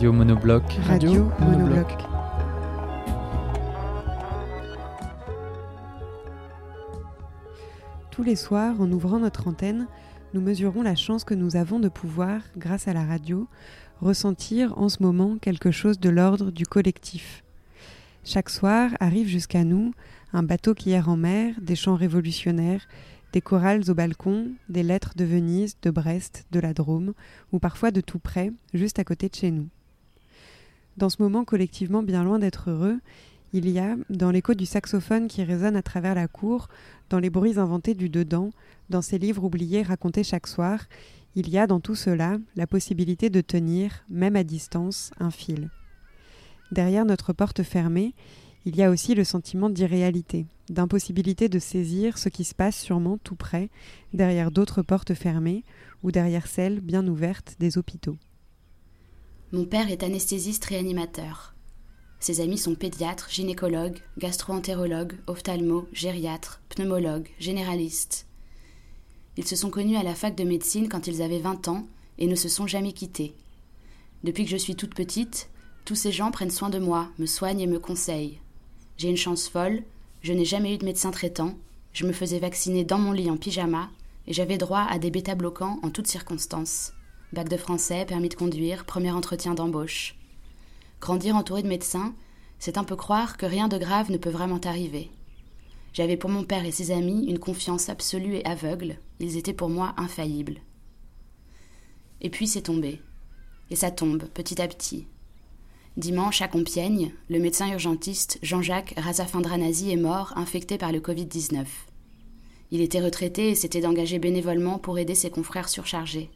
[0.00, 0.62] Radio Monobloc.
[0.86, 1.86] Radio Monobloc.
[8.10, 9.88] Tous les soirs, en ouvrant notre antenne,
[10.32, 13.46] nous mesurons la chance que nous avons de pouvoir, grâce à la radio,
[14.00, 17.44] ressentir en ce moment quelque chose de l'ordre du collectif.
[18.24, 19.92] Chaque soir arrive jusqu'à nous
[20.32, 22.88] un bateau qui erre en mer, des chants révolutionnaires,
[23.34, 27.12] des chorales au balcon, des lettres de Venise, de Brest, de la Drôme,
[27.52, 29.68] ou parfois de tout près, juste à côté de chez nous.
[30.96, 32.98] Dans ce moment collectivement bien loin d'être heureux,
[33.52, 36.68] il y a, dans l'écho du saxophone qui résonne à travers la cour,
[37.08, 38.50] dans les bruits inventés du dedans,
[38.90, 40.84] dans ces livres oubliés racontés chaque soir,
[41.34, 45.70] il y a dans tout cela la possibilité de tenir, même à distance, un fil.
[46.72, 48.14] Derrière notre porte fermée,
[48.64, 53.18] il y a aussi le sentiment d'irréalité, d'impossibilité de saisir ce qui se passe sûrement
[53.18, 53.70] tout près,
[54.12, 55.64] derrière d'autres portes fermées
[56.02, 58.16] ou derrière celles bien ouvertes des hôpitaux.
[59.52, 61.56] Mon père est anesthésiste réanimateur.
[62.20, 68.28] Ses amis sont pédiatres, gynécologues, gastro-entérologues, ophtalmo, gériatres, pneumologues, généralistes.
[69.36, 71.88] Ils se sont connus à la fac de médecine quand ils avaient 20 ans
[72.18, 73.34] et ne se sont jamais quittés.
[74.22, 75.50] Depuis que je suis toute petite,
[75.84, 78.38] tous ces gens prennent soin de moi, me soignent et me conseillent.
[78.98, 79.82] J'ai une chance folle,
[80.22, 81.58] je n'ai jamais eu de médecin traitant,
[81.92, 83.90] je me faisais vacciner dans mon lit en pyjama
[84.28, 86.92] et j'avais droit à des bêta-bloquants en toutes circonstances.
[87.32, 90.16] Bac de français, permis de conduire, premier entretien d'embauche.
[91.00, 92.12] Grandir entouré de médecins,
[92.58, 95.10] c'est un peu croire que rien de grave ne peut vraiment arriver.
[95.92, 99.68] J'avais pour mon père et ses amis une confiance absolue et aveugle, ils étaient pour
[99.68, 100.60] moi infaillibles.
[102.20, 103.00] Et puis c'est tombé.
[103.70, 105.06] Et ça tombe, petit à petit.
[105.96, 111.64] Dimanche, à Compiègne, le médecin urgentiste Jean-Jacques Razafindranasi est mort, infecté par le Covid-19.
[112.72, 116.30] Il était retraité et s'était engagé bénévolement pour aider ses confrères surchargés.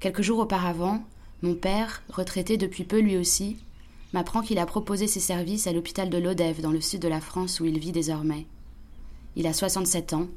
[0.00, 1.02] Quelques jours auparavant,
[1.42, 3.56] mon père, retraité depuis peu lui aussi,
[4.12, 7.20] m'apprend qu'il a proposé ses services à l'hôpital de Lodève dans le sud de la
[7.20, 8.46] France où il vit désormais.
[9.34, 10.28] Il a 67 ans,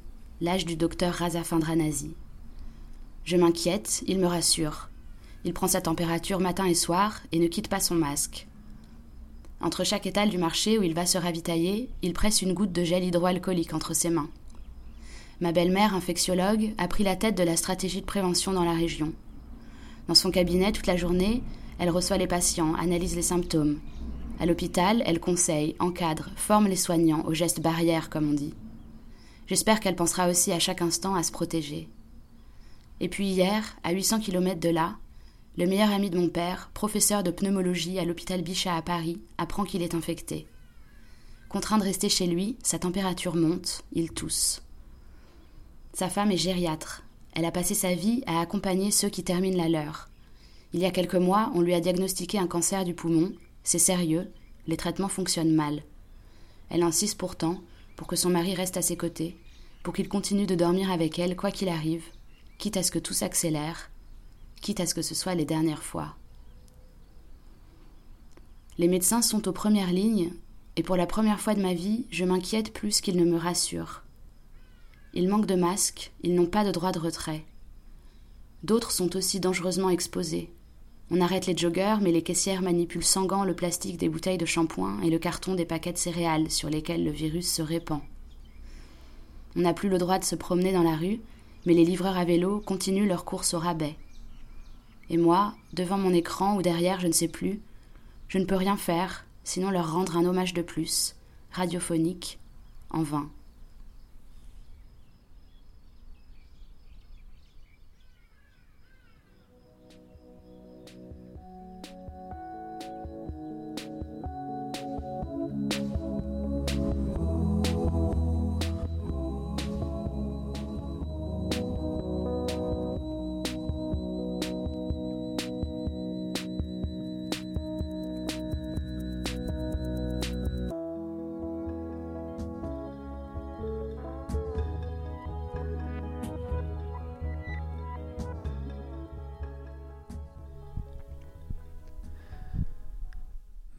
[0.42, 2.16] l'âge du docteur Razafindranasi.
[3.24, 4.90] Je m'inquiète, il me rassure.
[5.44, 8.48] Il prend sa température matin et soir et ne quitte pas son masque.
[9.62, 12.84] Entre chaque étal du marché où il va se ravitailler, il presse une goutte de
[12.84, 14.30] gel hydroalcoolique entre ses mains.
[15.40, 19.14] Ma belle-mère, infectiologue, a pris la tête de la stratégie de prévention dans la région.
[20.08, 21.44] Dans son cabinet, toute la journée,
[21.80, 23.80] elle reçoit les patients, analyse les symptômes.
[24.40, 28.54] À l'hôpital, elle conseille, encadre, forme les soignants aux gestes barrières, comme on dit.
[29.48, 31.90] J'espère qu'elle pensera aussi à chaque instant à se protéger.
[33.00, 34.96] Et puis hier, à 800 km de là,
[35.58, 39.64] le meilleur ami de mon père, professeur de pneumologie à l'hôpital Bichat à Paris, apprend
[39.64, 40.48] qu'il est infecté.
[41.50, 44.62] Contraint de rester chez lui, sa température monte, il tousse.
[45.94, 47.04] Sa femme est gériatre.
[47.34, 50.10] Elle a passé sa vie à accompagner ceux qui terminent la leur.
[50.74, 53.34] Il y a quelques mois, on lui a diagnostiqué un cancer du poumon.
[53.64, 54.32] C'est sérieux,
[54.68, 55.84] les traitements fonctionnent mal.
[56.70, 57.62] Elle insiste pourtant
[57.96, 59.38] pour que son mari reste à ses côtés,
[59.84, 62.06] pour qu'il continue de dormir avec elle quoi qu'il arrive,
[62.58, 63.92] quitte à ce que tout s'accélère,
[64.62, 66.16] quitte à ce que ce soit les dernières fois.
[68.78, 70.34] Les médecins sont aux premières lignes,
[70.78, 74.04] et pour la première fois de ma vie, je m'inquiète plus qu'ils ne me rassurent.
[75.14, 77.44] Ils manquent de masques, ils n'ont pas de droit de retrait.
[78.64, 80.50] D'autres sont aussi dangereusement exposés.
[81.10, 84.46] On arrête les joggeurs, mais les caissières manipulent sans gants le plastique des bouteilles de
[84.46, 88.00] shampoing et le carton des paquets de céréales sur lesquels le virus se répand.
[89.58, 91.20] On n'a plus le droit de se promener dans la rue,
[91.66, 93.98] mais les livreurs à vélo continuent leur course au rabais.
[95.10, 97.60] Et moi, devant mon écran ou derrière, je ne sais plus,
[98.30, 101.18] je ne peux rien faire, sinon leur rendre un hommage de plus,
[101.52, 102.40] radiophonique,
[102.92, 103.30] en vain.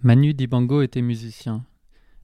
[0.05, 1.65] Manu Dibango était musicien.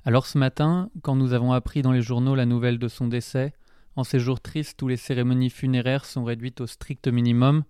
[0.04, 3.52] Alors ce matin, quand nous avons appris dans les journaux la nouvelle de son décès,
[3.94, 7.62] en ces jours tristes où les cérémonies funéraires sont réduites au strict minimum,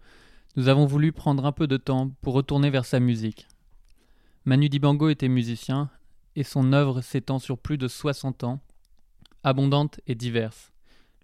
[0.56, 3.48] nous avons voulu prendre un peu de temps pour retourner vers sa musique.
[4.46, 5.90] Manu Dibango était musicien,
[6.36, 8.60] et son œuvre s'étend sur plus de 60 ans,
[9.44, 10.72] abondante et diverse.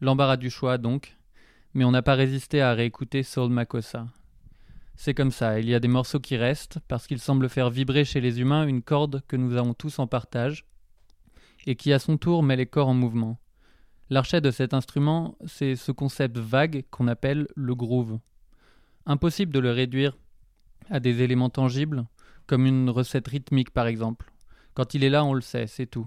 [0.02, 1.16] L'embarras du choix donc,
[1.72, 4.08] mais on n'a pas résisté à réécouter Soul Makossa.
[4.96, 8.04] C'est comme ça, il y a des morceaux qui restent, parce qu'ils semblent faire vibrer
[8.04, 10.66] chez les humains une corde que nous avons tous en partage,
[11.66, 13.38] et qui à son tour met les corps en mouvement.
[14.10, 18.18] L'archet de cet instrument, c'est ce concept vague qu'on appelle le groove.
[19.06, 20.16] Impossible de le réduire
[20.90, 22.04] à des éléments tangibles,
[22.46, 24.30] comme une recette rythmique par exemple.
[24.74, 26.06] Quand il est là, on le sait, c'est tout.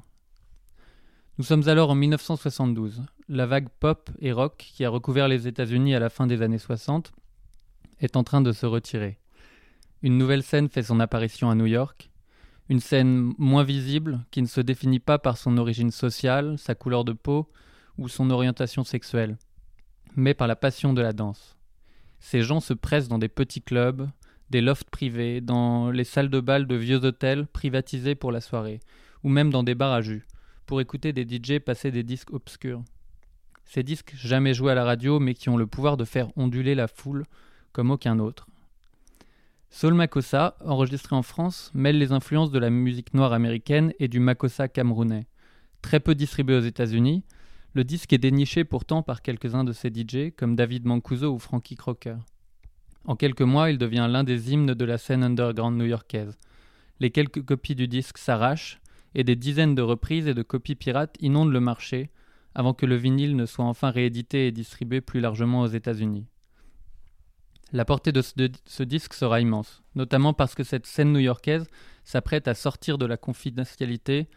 [1.38, 3.04] Nous sommes alors en 1972.
[3.28, 6.58] La vague pop et rock qui a recouvert les États-Unis à la fin des années
[6.58, 7.12] 60
[8.00, 9.18] est en train de se retirer.
[10.02, 12.10] Une nouvelle scène fait son apparition à New York,
[12.70, 17.06] une scène moins visible qui ne se définit pas par son origine sociale, sa couleur
[17.06, 17.50] de peau
[17.98, 19.38] ou son orientation sexuelle,
[20.16, 21.58] mais par la passion de la danse.
[22.20, 24.10] Ces gens se pressent dans des petits clubs,
[24.50, 28.80] des lofts privés, dans les salles de bal de vieux hôtels privatisés pour la soirée,
[29.24, 30.26] ou même dans des bars à jus,
[30.66, 32.84] pour écouter des DJ passer des disques obscurs.
[33.66, 36.76] Ces disques jamais joués à la radio mais qui ont le pouvoir de faire onduler
[36.76, 37.26] la foule
[37.72, 38.48] comme aucun autre.
[39.70, 44.20] Soul Makossa, enregistré en France, mêle les influences de la musique noire américaine et du
[44.20, 45.28] Makossa camerounais.
[45.82, 47.24] Très peu distribué aux États-Unis,
[47.74, 51.76] le disque est déniché pourtant par quelques-uns de ses DJ comme David Mancuso ou Frankie
[51.76, 52.18] Crocker.
[53.06, 56.38] En quelques mois, il devient l'un des hymnes de la scène underground new-yorkaise.
[57.00, 58.82] Les quelques copies du disque s'arrachent
[59.16, 62.10] et des dizaines de reprises et de copies pirates inondent le marché
[62.56, 66.26] avant que le vinyle ne soit enfin réédité et distribué plus largement aux États-Unis.
[67.74, 71.68] La portée de ce, disque sera immense, notamment parce que cette scène new-yorkaise
[72.06, 74.30] s'apprête à sortir de la confidentialité,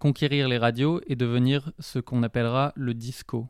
[0.00, 3.48] conquérir les radios et devenir ce qu'on appellera le disco.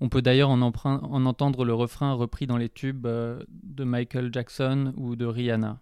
[0.00, 4.32] On peut d'ailleurs en, en, entendre le refrain repris dans les tubes euh, de Michael
[4.32, 5.78] Jackson ou de Rihanna.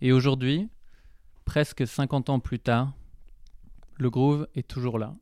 [0.00, 0.68] Et aujourd'hui,
[1.44, 2.92] presque 50 ans plus tard,
[3.98, 5.16] le groove est toujours là.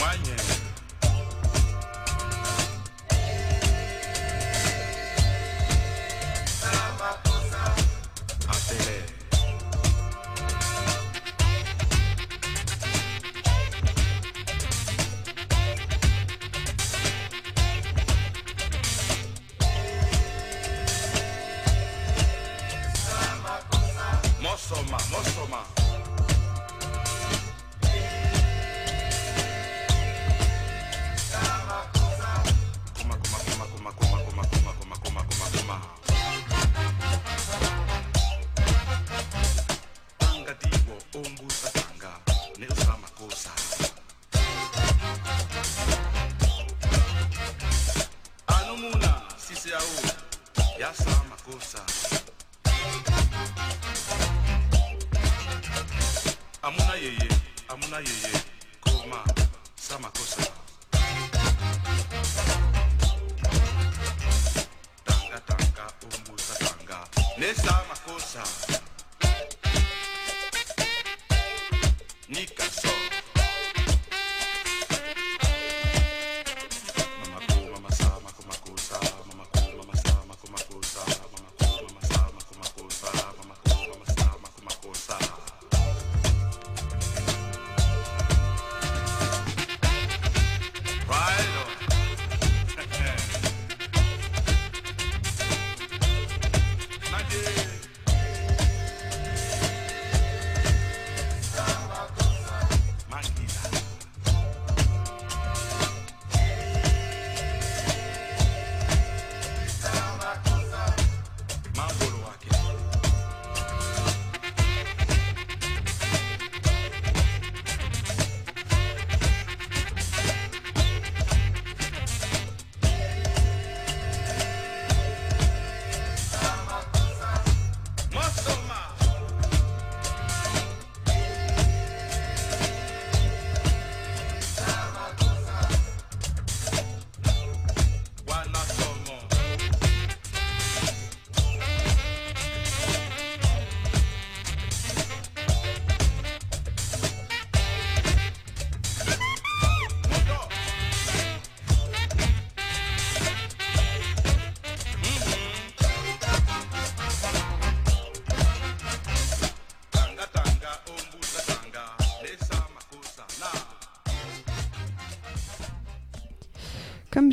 [0.00, 0.39] One.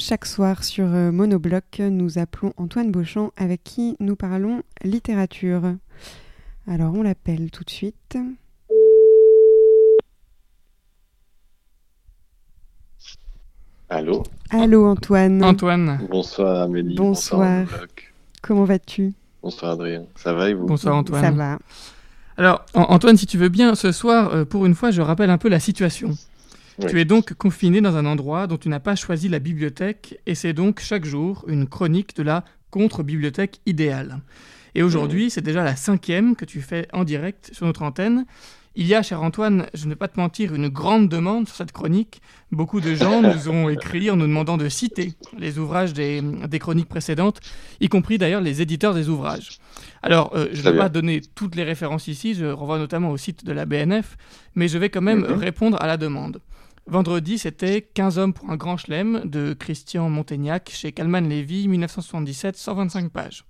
[0.08, 5.76] Chaque soir sur euh, Monobloc, nous appelons Antoine Beauchamp avec qui nous parlons littérature.
[6.66, 8.18] Alors on l'appelle tout de suite.
[13.90, 14.24] Allô?
[14.50, 15.44] Allô Antoine.
[15.44, 16.00] Antoine.
[16.10, 16.96] Bonsoir Amélie.
[16.96, 17.66] Bonsoir.
[17.66, 18.14] Monobloc.
[18.42, 19.14] Comment vas-tu?
[19.44, 20.06] Bonsoir Adrien.
[20.16, 20.68] Ça va et vous?
[20.68, 21.22] Bonsoir Antoine.
[21.22, 21.60] Ça va.
[22.38, 25.32] Alors, An- Antoine, si tu veux bien, ce soir, euh, pour une fois, je rappelle
[25.32, 26.12] un peu la situation.
[26.80, 26.86] Oui.
[26.90, 30.36] Tu es donc confiné dans un endroit dont tu n'as pas choisi la bibliothèque, et
[30.36, 34.20] c'est donc chaque jour une chronique de la contre-bibliothèque idéale.
[34.76, 38.26] Et aujourd'hui, c'est déjà la cinquième que tu fais en direct sur notre antenne.
[38.76, 41.58] Il y a, cher Antoine, je ne vais pas te mentir, une grande demande sur
[41.58, 42.22] cette chronique.
[42.52, 46.60] Beaucoup de gens nous ont écrit en nous demandant de citer les ouvrages des, des
[46.60, 47.40] chroniques précédentes,
[47.82, 49.58] y compris d'ailleurs les éditeurs des ouvrages.
[50.04, 50.82] Alors, euh, je ne vais bien.
[50.84, 54.16] pas donner toutes les références ici, je renvoie notamment au site de la BNF,
[54.54, 55.40] mais je vais quand même Mhm.
[55.40, 56.40] répondre à la demande.
[56.90, 62.56] Vendredi, c'était 15 hommes pour un grand chelem de Christian Montaignac chez Calman Lévy, 1977,
[62.56, 63.44] 125 pages.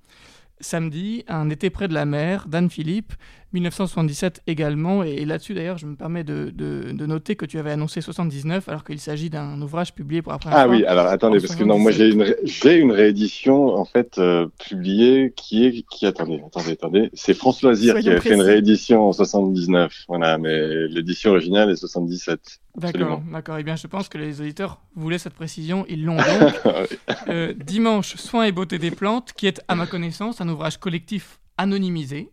[0.60, 3.13] Samedi, Un été près de la mer d'Anne Philippe,
[3.60, 5.04] 1977 également.
[5.04, 8.70] Et, là-dessus, d'ailleurs, je me permets de, de- de noter que tu avais annoncé 79,
[8.70, 10.72] alors qu'il s'agit d'un ouvrage publié pour la première Ah fois.
[10.76, 14.18] oui, alors attendez, en parce que non, moi j'ai une, ré- une réédition en fait
[14.18, 18.42] euh, publiée qui est qui attendez, attendez, attendez, c'est France Loisir qui avait fait une
[18.42, 22.40] réédition en 79, voilà, mais l'édition originale est 77.
[22.78, 23.58] D'accord, d'accord.
[23.60, 25.86] Eh bien, je pense que les auditeurs voulaient cette précision.
[25.90, 26.54] Ils l'ont donc.
[27.30, 31.40] Euh, dimanche, Soins et beauté des plantes, qui est, à ma connaissance, un ouvrage collectif
[31.58, 32.30] anonymisé.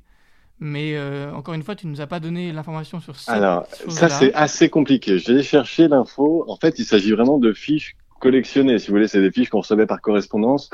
[0.65, 3.33] Mais euh, encore une fois, tu ne nous as pas donné l'information sur ça.
[3.33, 5.19] Alors, ça c'est assez compliqué.
[5.19, 6.45] J'ai cherché l'info.
[6.49, 8.79] En fait, il s'agit vraiment de fiches collectionnées.
[8.79, 10.71] Si vous voulez, c'est des fiches qu'on recevait par correspondance.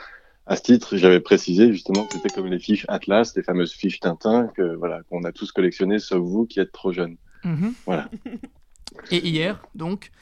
[0.47, 3.99] À ce titre, j'avais précisé justement que c'était comme les fiches Atlas, les fameuses fiches
[3.99, 7.17] Tintin que voilà qu'on a tous collectionnées, sauf vous qui êtes trop jeunes.
[7.43, 7.75] Mhm.
[7.85, 8.09] Voilà.
[9.11, 10.13] Et hier, donc,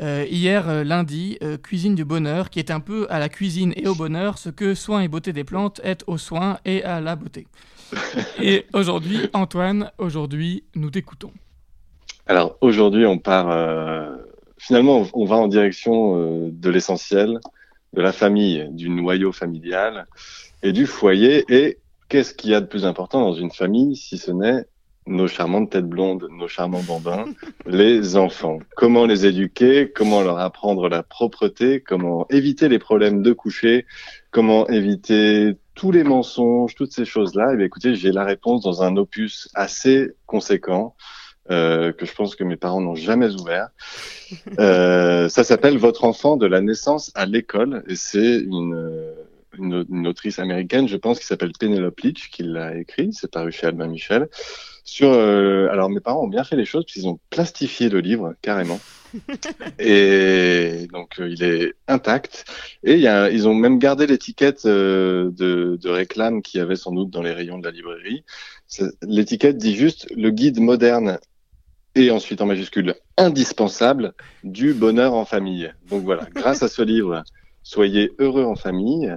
[0.00, 3.72] euh, hier euh, lundi, euh, Cuisine du bonheur, qui est un peu à la cuisine
[3.76, 7.00] et au bonheur ce que Soins et beauté des plantes est aux soins et à
[7.00, 7.46] la beauté.
[8.42, 11.32] Et aujourd'hui, Antoine, aujourd'hui, nous t'écoutons.
[12.26, 13.50] Alors aujourd'hui, on part.
[13.50, 14.16] euh,
[14.56, 17.38] Finalement, on- va en direction euh, de l'essentiel,
[17.92, 20.06] de la famille, du noyau familial
[20.62, 21.44] et du foyer.
[21.50, 24.64] Et qu'est-ce qu'il y a de plus important dans une famille si ce n'est
[25.06, 27.26] nos charmantes têtes blondes, nos charmants bambins,
[27.66, 28.58] les enfants?
[28.74, 33.84] Comment les éduquer, comment leur apprendre la propreté, comment éviter les problèmes de coucher,
[34.30, 37.52] comment éviter tous les mensonges, toutes ces choses-là.
[37.52, 40.94] Et bien, écoutez, j'ai la réponse dans un opus assez conséquent
[41.50, 43.68] euh, que je pense que mes parents n'ont jamais ouvert.
[44.58, 49.13] Euh, ça s'appelle Votre enfant de la naissance à l'école et c'est une,
[49.58, 53.12] une, une autrice américaine, je pense, qui s'appelle Penelope Leach qui l'a écrit.
[53.12, 54.28] C'est paru chez Albin Michel.
[54.84, 58.34] Sur, euh, alors mes parents ont bien fait les choses puisqu'ils ont plastifié le livre
[58.42, 58.80] carrément.
[59.78, 62.44] et donc euh, il est intact.
[62.82, 66.60] Et il y a, ils ont même gardé l'étiquette euh, de, de réclame qu'il y
[66.62, 68.24] avait sans doute dans les rayons de la librairie.
[69.02, 71.18] L'étiquette dit juste le guide moderne
[71.94, 75.72] et ensuite en majuscule indispensable du bonheur en famille.
[75.88, 77.24] Donc voilà, grâce à ce livre,
[77.64, 79.12] soyez heureux en famille.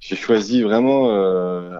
[0.00, 1.10] J'ai choisi vraiment.
[1.10, 1.78] Euh,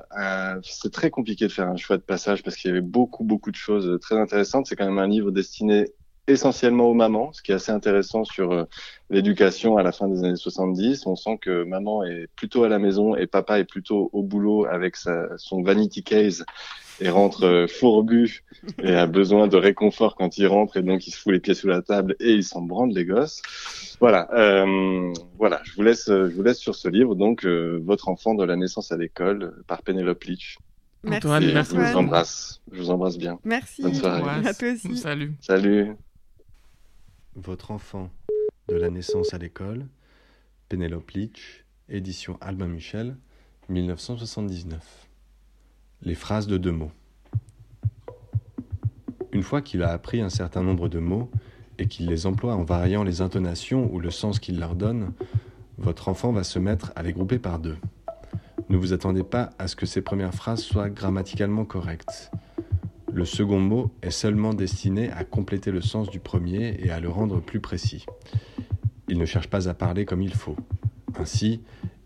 [0.62, 3.50] C'est très compliqué de faire un choix de passage parce qu'il y avait beaucoup beaucoup
[3.50, 4.66] de choses très intéressantes.
[4.66, 5.86] C'est quand même un livre destiné
[6.28, 8.64] essentiellement aux mamans, ce qui est assez intéressant sur euh,
[9.10, 11.06] l'éducation à la fin des années 70.
[11.06, 14.66] On sent que maman est plutôt à la maison et papa est plutôt au boulot
[14.66, 16.44] avec sa, son vanity case
[17.00, 18.44] et rentre euh, fourbu
[18.82, 21.54] et a besoin de réconfort quand il rentre et donc il se fout les pieds
[21.54, 23.42] sous la table et il s'en branle les gosses.
[24.00, 25.60] Voilà, euh, voilà.
[25.64, 28.56] Je vous laisse, je vous laisse sur ce livre donc euh, votre enfant de la
[28.56, 30.58] naissance à l'école par Penelope Leach.
[31.04, 33.38] Merci, Antoine, Et merci je vous embrasse, je vous embrasse bien.
[33.44, 33.82] Merci.
[33.82, 34.22] Bonne soirée.
[34.22, 34.96] Ouais, À toi aussi.
[34.96, 35.32] Salut.
[35.40, 35.96] Salut.
[37.34, 38.10] Votre enfant
[38.68, 39.86] de la naissance à l'école,
[40.68, 43.16] Pénélope Leach, édition Albin Michel,
[43.68, 45.08] 1979.
[46.04, 46.90] Les phrases de deux mots.
[49.32, 51.30] Une fois qu'il a appris un certain nombre de mots
[51.78, 55.12] et qu'il les emploie en variant les intonations ou le sens qu'il leur donne,
[55.78, 57.76] votre enfant va se mettre à les grouper par deux.
[58.68, 62.32] Ne vous attendez pas à ce que ces premières phrases soient grammaticalement correctes.
[63.12, 67.10] Le second mot est seulement destiné à compléter le sens du premier et à le
[67.10, 68.06] rendre plus précis.
[69.08, 70.56] Il ne cherche pas à parler comme il faut.
[71.16, 71.60] Ainsi,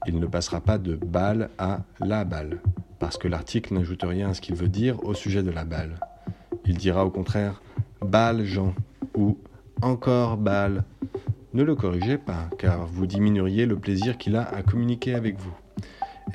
[0.07, 2.61] il ne passera pas de balle à la balle,
[2.99, 5.99] parce que l'article n'ajoute rien à ce qu'il veut dire au sujet de la balle.
[6.65, 7.63] Il dira au contraire
[8.01, 8.75] balle Jean
[9.15, 9.39] ou
[9.83, 10.85] encore balle.
[11.55, 15.55] Ne le corrigez pas, car vous diminueriez le plaisir qu'il a à communiquer avec vous.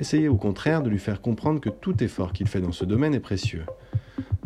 [0.00, 3.14] Essayez au contraire de lui faire comprendre que tout effort qu'il fait dans ce domaine
[3.14, 3.64] est précieux.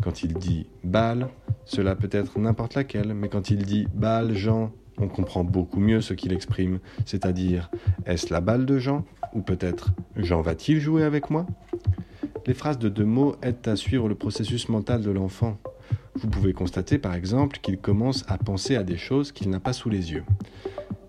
[0.03, 1.29] Quand il dit balle,
[1.65, 6.01] cela peut être n'importe laquelle, mais quand il dit balle Jean on comprend beaucoup mieux
[6.01, 7.69] ce qu'il exprime, c'est-à-dire
[8.05, 11.45] est-ce la balle de Jean ou peut-être Jean va-t-il jouer avec moi?
[12.47, 15.57] Les phrases de deux mots aident à suivre le processus mental de l'enfant.
[16.15, 19.73] Vous pouvez constater par exemple qu'il commence à penser à des choses qu'il n'a pas
[19.73, 20.23] sous les yeux.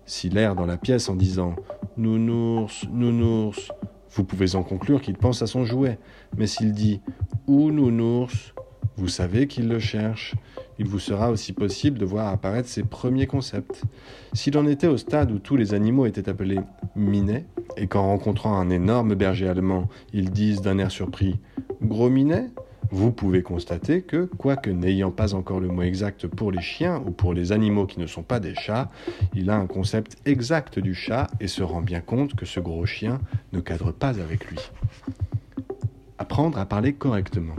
[0.05, 1.55] S'il erre dans la pièce en disant
[1.95, 3.71] Nounours, nounours,
[4.11, 5.97] vous pouvez en conclure qu'il pense à son jouet.
[6.37, 6.99] Mais s'il dit
[7.47, 8.53] Où nounours
[8.99, 10.35] vous savez qu'il le cherche.
[10.79, 13.83] Il vous sera aussi possible de voir apparaître ses premiers concepts.
[14.33, 16.61] S'il en était au stade où tous les animaux étaient appelés
[16.95, 17.45] minets,
[17.77, 21.39] et qu'en rencontrant un énorme berger allemand, ils disent d'un air surpris
[21.81, 22.49] Gros minet
[22.91, 27.11] vous pouvez constater que, quoique n'ayant pas encore le mot exact pour les chiens ou
[27.11, 28.89] pour les animaux qui ne sont pas des chats,
[29.35, 32.87] il a un concept exact du chat et se rend bien compte que ce gros
[32.87, 33.19] chien
[33.53, 34.57] ne cadre pas avec lui.
[36.17, 37.55] Apprendre à parler correctement.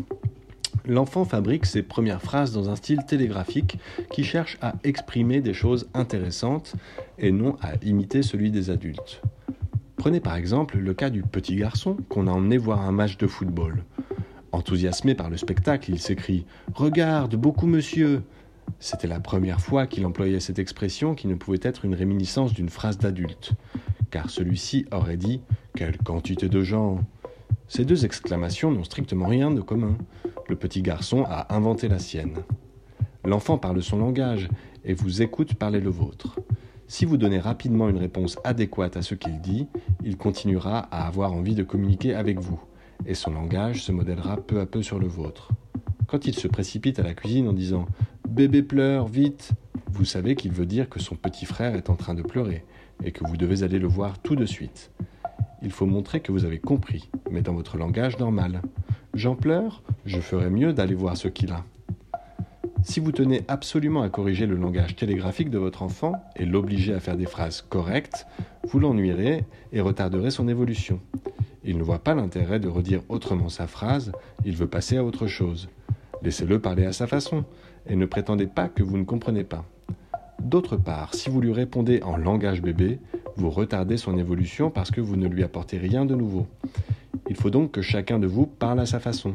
[0.87, 3.79] L'enfant fabrique ses premières phrases dans un style télégraphique
[4.13, 6.75] qui cherche à exprimer des choses intéressantes
[7.19, 9.21] et non à imiter celui des adultes.
[9.97, 13.27] Prenez par exemple le cas du petit garçon qu'on a emmené voir un match de
[13.27, 13.85] football.
[14.53, 18.17] Enthousiasmé par le spectacle, il s'écrie⁇ Regarde, beaucoup monsieur!⁇
[18.79, 22.71] C'était la première fois qu'il employait cette expression qui ne pouvait être une réminiscence d'une
[22.71, 23.53] phrase d'adulte,
[24.11, 25.43] car celui-ci aurait dit⁇
[25.77, 26.95] Quelle quantité de gens!⁇
[27.69, 29.99] Ces deux exclamations n'ont strictement rien de commun.
[30.51, 32.43] Le petit garçon a inventé la sienne.
[33.25, 34.49] L'enfant parle son langage
[34.85, 36.41] et vous écoute parler le vôtre.
[36.89, 39.69] Si vous donnez rapidement une réponse adéquate à ce qu'il dit,
[40.03, 42.61] il continuera à avoir envie de communiquer avec vous
[43.07, 45.53] et son langage se modèlera peu à peu sur le vôtre.
[46.09, 47.87] Quand il se précipite à la cuisine en disant
[48.29, 49.53] Bébé pleure, vite
[49.93, 52.65] vous savez qu'il veut dire que son petit frère est en train de pleurer
[53.05, 54.91] et que vous devez aller le voir tout de suite.
[55.63, 58.63] Il faut montrer que vous avez compris, mais dans votre langage normal.
[59.15, 61.65] J'en pleure, je ferais mieux d'aller voir ce qu'il a.
[62.83, 67.01] Si vous tenez absolument à corriger le langage télégraphique de votre enfant et l'obliger à
[67.01, 68.27] faire des phrases correctes,
[68.69, 71.01] vous l'ennuierez et retarderez son évolution.
[71.65, 74.13] Il ne voit pas l'intérêt de redire autrement sa phrase,
[74.45, 75.69] il veut passer à autre chose.
[76.23, 77.45] Laissez-le parler à sa façon,
[77.87, 79.65] et ne prétendez pas que vous ne comprenez pas.
[80.43, 82.99] D'autre part, si vous lui répondez en langage bébé,
[83.37, 86.47] vous retardez son évolution parce que vous ne lui apportez rien de nouveau.
[87.29, 89.35] Il faut donc que chacun de vous parle à sa façon.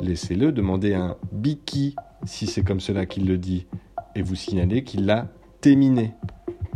[0.00, 3.66] Laissez-le demander un biki si c'est comme cela qu'il le dit,
[4.14, 5.28] et vous signalez qu'il l'a
[5.60, 6.12] terminé.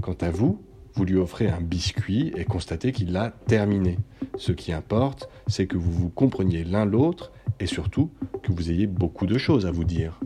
[0.02, 0.60] Quant à vous,
[0.94, 3.98] vous lui offrez un biscuit et constatez qu'il l'a terminé.
[4.36, 8.10] Ce qui importe, c'est que vous vous compreniez l'un l'autre et surtout
[8.42, 10.20] que vous ayez beaucoup de choses à vous dire.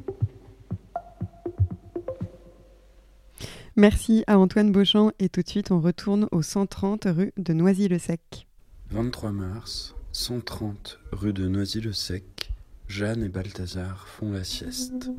[3.77, 8.47] Merci à Antoine Beauchamp et tout de suite on retourne au 130 rue de Noisy-le-Sec.
[8.91, 12.53] 23 mars, 130 rue de Noisy-le-Sec,
[12.87, 15.11] Jeanne et Balthazar font la sieste.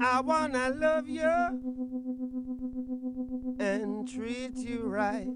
[0.00, 1.22] I wanna love you
[3.60, 5.28] and treat you right.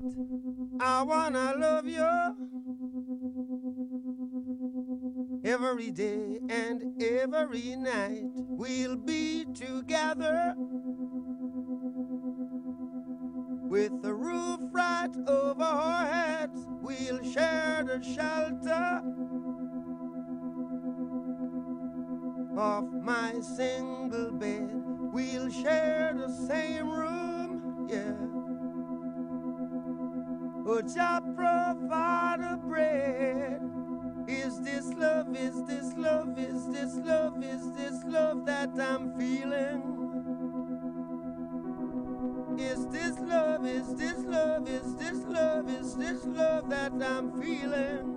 [0.80, 2.02] I wanna love you
[5.46, 8.24] every day and every night.
[8.34, 10.54] We'll be together
[13.68, 16.66] with the roof right over our heads.
[16.82, 19.02] We'll share the shelter
[22.58, 24.68] of my single bed.
[25.12, 28.14] We'll share the same room, yeah.
[30.64, 33.60] Would ya provide a bread?
[34.28, 39.82] Is this love, is this love, is this love, is this love that I'm feeling?
[42.58, 48.16] Is this love, is this love, is this love, is this love that I'm feeling?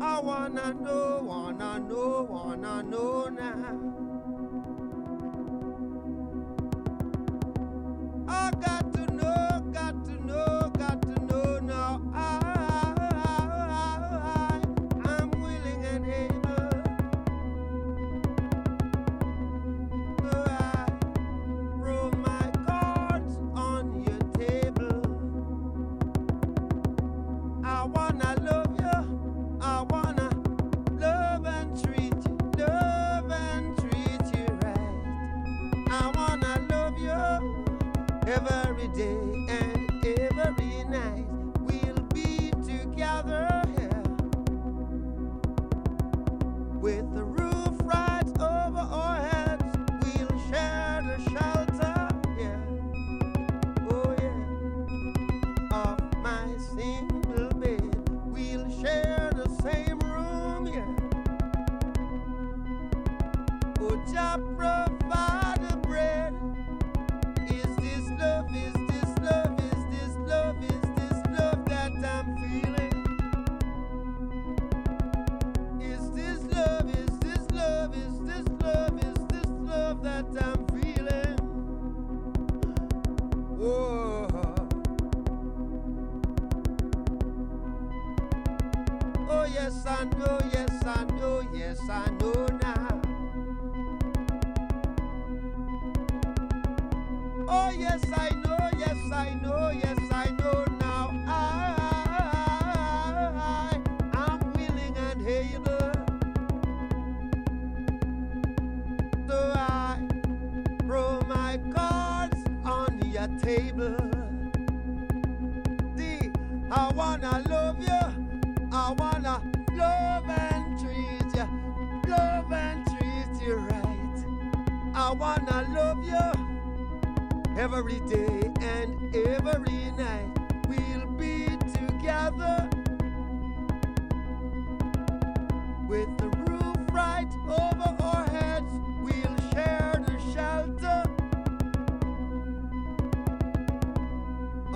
[0.00, 4.09] I wanna know, wanna know, wanna know now.
[8.30, 9.99] I got to know, got
[38.32, 39.29] every day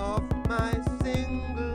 [0.04, 1.73] of my single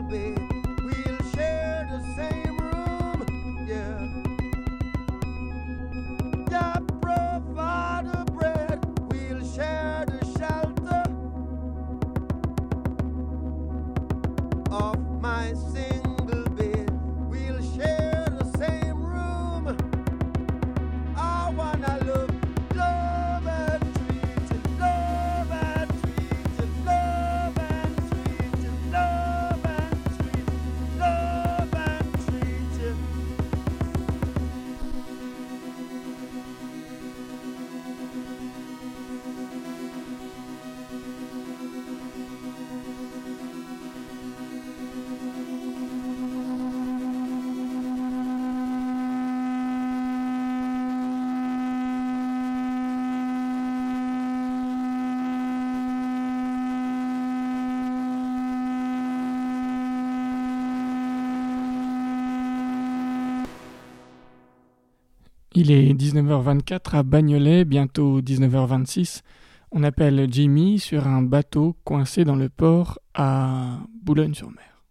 [65.61, 69.23] Il est 19h24 à Bagnolet, bientôt 19h26.
[69.71, 74.85] On appelle Jimmy sur un bateau coincé dans le port à Boulogne-sur-Mer.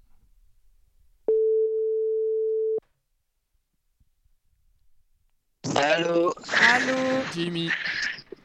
[5.74, 6.98] Allô Allô
[7.32, 7.70] Jimmy.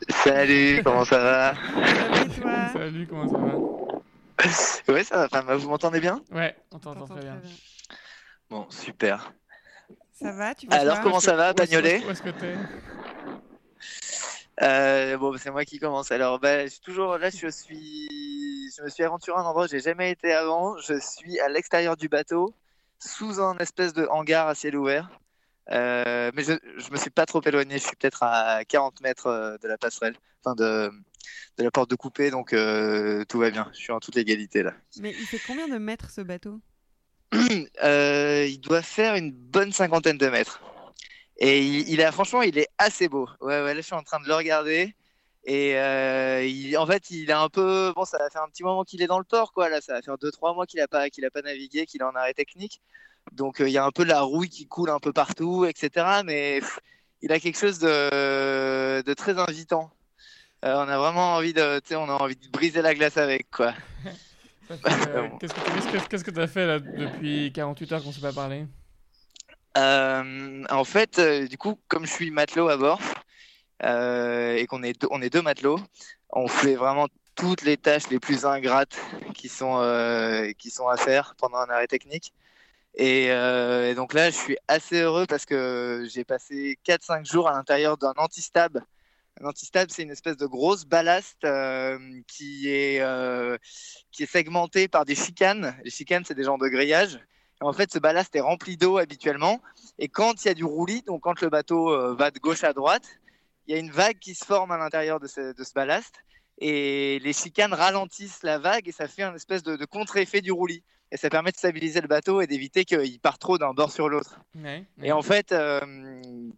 [0.07, 1.53] Salut, comment ça va?
[1.55, 4.93] Salut toi Salut, comment ça va?
[4.93, 6.21] Ouais, ça va, enfin, vous m'entendez bien?
[6.31, 7.41] Ouais, on t'entend très bien.
[8.49, 9.33] Bon, super.
[10.23, 12.55] Ça va tu fais Alors, comment ça va, Bagnolet Où est-ce que t'es
[14.61, 16.11] Euh, bon, c'est moi qui commence.
[16.11, 18.07] Alors, bah, je suis toujours là, je suis,
[18.75, 20.77] je me suis aventuré à un endroit où j'ai jamais été avant.
[20.77, 22.53] Je suis à l'extérieur du bateau,
[22.99, 25.09] sous un espèce de hangar à ciel ouvert.
[25.71, 27.77] Euh, mais je, je me suis pas trop éloigné.
[27.77, 30.89] Je suis peut-être à 40 mètres euh, de la passerelle, enfin de,
[31.57, 33.69] de la porte de coupée, donc euh, tout va bien.
[33.73, 34.73] Je suis en toute légalité là.
[34.99, 36.59] Mais il fait combien de mètres ce bateau?
[37.83, 40.61] Euh, il doit faire une bonne cinquantaine de mètres.
[41.37, 43.27] Et il, il a, franchement, il est assez beau.
[43.41, 44.95] Ouais, ouais, là, je suis en train de le regarder.
[45.45, 47.91] Et euh, en fait, il est un peu.
[47.95, 49.67] Bon, ça va faire un petit moment qu'il est dans le port, quoi.
[49.69, 52.05] Là, ça va faire 2-3 mois qu'il n'a pas, qu'il a pas navigué, qu'il est
[52.05, 52.81] en arrêt technique.
[53.33, 56.21] Donc, euh, il y a un peu la rouille qui coule un peu partout, etc.
[56.23, 56.61] Mais
[57.21, 59.91] il a quelque chose de, de très invitant.
[60.61, 63.73] On a vraiment envie de, on a envie de briser la glace avec, quoi.
[64.71, 68.65] Euh, Qu'est-ce que que t'as fait là depuis 48 heures qu'on s'est pas parlé?
[69.77, 73.01] Euh, en fait, euh, du coup, comme je suis matelot à bord
[73.83, 75.79] euh, et qu'on est on est deux matelots,
[76.29, 78.99] on fait vraiment toutes les tâches les plus ingrates
[79.33, 82.33] qui sont euh, qui sont à faire pendant un arrêt technique.
[82.95, 87.47] Et, euh, et donc là, je suis assez heureux parce que j'ai passé 4-5 jours
[87.49, 88.79] à l'intérieur d'un antistab.
[89.41, 93.57] Un antistab, c'est une espèce de grosse ballast euh, qui est euh,
[94.11, 95.75] qui est segmentée par des chicanes.
[95.83, 97.19] Les chicanes, c'est des genres de grillage.
[97.61, 99.59] Et en fait, ce ballast est rempli d'eau habituellement.
[99.97, 102.63] Et quand il y a du roulis, donc quand le bateau euh, va de gauche
[102.63, 103.07] à droite,
[103.65, 106.13] il y a une vague qui se forme à l'intérieur de ce, de ce ballast.
[106.59, 110.83] Et les chicanes ralentissent la vague et ça fait un espèce de contre-effet du roulis.
[111.13, 114.09] Et ça permet de stabiliser le bateau et d'éviter qu'il parte trop d'un bord sur
[114.09, 114.39] l'autre.
[114.55, 114.83] Ouais.
[115.03, 115.79] Et en fait, euh,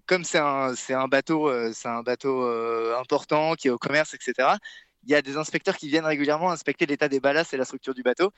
[0.06, 4.54] comme c'est un, bateau, euh, c'est un bateau euh, important qui est au commerce, etc.
[5.04, 7.94] Il y a des inspecteurs qui viennent régulièrement inspecter l'état des ballasts et la structure
[7.94, 8.32] du bateau.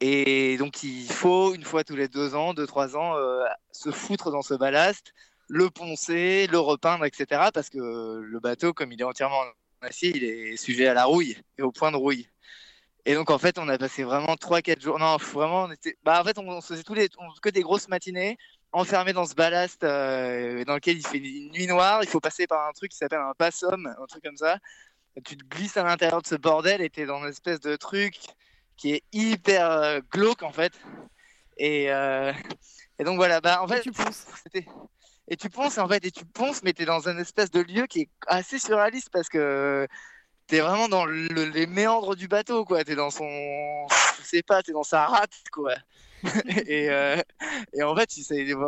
[0.00, 3.90] Et donc, il faut, une fois tous les deux ans, deux, trois ans, euh, se
[3.90, 5.12] foutre dans ce ballast,
[5.48, 7.50] le poncer, le repeindre, etc.
[7.52, 9.40] Parce que le bateau, comme il est entièrement
[9.82, 12.26] en acier, il est sujet à la rouille et au point de rouille.
[13.04, 14.98] Et donc, en fait, on a passé vraiment 3-4 jours.
[14.98, 15.96] Non, vraiment, on était.
[16.02, 17.08] Bah, en fait, on, on se faisait tous les...
[17.18, 18.36] on- que des grosses matinées,
[18.72, 22.02] enfermés dans ce ballast euh, dans lequel il fait une nuit noire.
[22.02, 24.58] Il faut passer par un truc qui s'appelle un passum, un truc comme ça.
[25.24, 28.18] Tu te glisses à l'intérieur de ce bordel et t'es dans une espèce de truc
[28.76, 30.72] qui est hyper euh, glauque, en fait.
[31.56, 32.32] Et, euh,
[32.98, 34.26] et donc voilà, bah en fait, tu penses.
[35.28, 37.86] Et tu penses en fait, et tu penses, mais t'es dans un espèce de lieu
[37.86, 39.86] qui est assez surréaliste parce que
[40.48, 42.84] t'es vraiment dans le- les méandres du bateau, quoi.
[42.84, 43.28] T'es dans son,
[44.18, 45.74] je sais pas, t'es dans sa rate, quoi.
[46.66, 47.16] et, euh,
[47.74, 48.10] et en fait,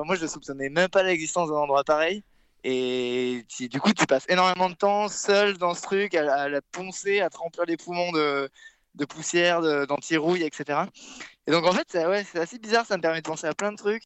[0.05, 2.23] moi je soupçonnais même pas l'existence d'un endroit pareil.
[2.63, 7.21] Et du coup, tu passes énormément de temps seul dans ce truc, à, la poncer,
[7.21, 8.51] à te remplir les poumons de,
[8.95, 10.87] de poussière, d'anti-rouille, etc.
[11.47, 13.73] Et donc en fait, ouais, c'est assez bizarre, ça me permet de penser à plein
[13.73, 14.05] de trucs.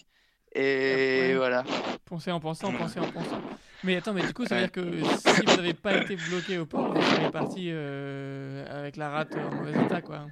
[0.54, 1.34] Et Ouais.
[1.36, 1.64] voilà.
[2.04, 3.40] Penser en pensant, penser en pensant.
[3.82, 6.58] Mais attends, mais du coup, ça veut dire que si vous n'avez pas été bloqué
[6.58, 10.26] au port, vous seriez parti euh, avec la rate en mauvais état, quoi.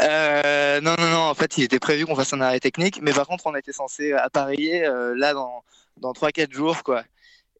[0.00, 3.12] Euh, non, non, non, en fait, il était prévu qu'on fasse un arrêt technique, mais
[3.12, 5.62] par contre, on était censé appareiller euh, là dans,
[5.98, 7.04] dans 3-4 jours, quoi.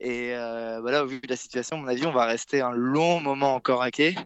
[0.00, 2.72] Et euh, voilà, au vu de la situation, à mon avis, on va rester un
[2.72, 4.16] long moment encore à quai.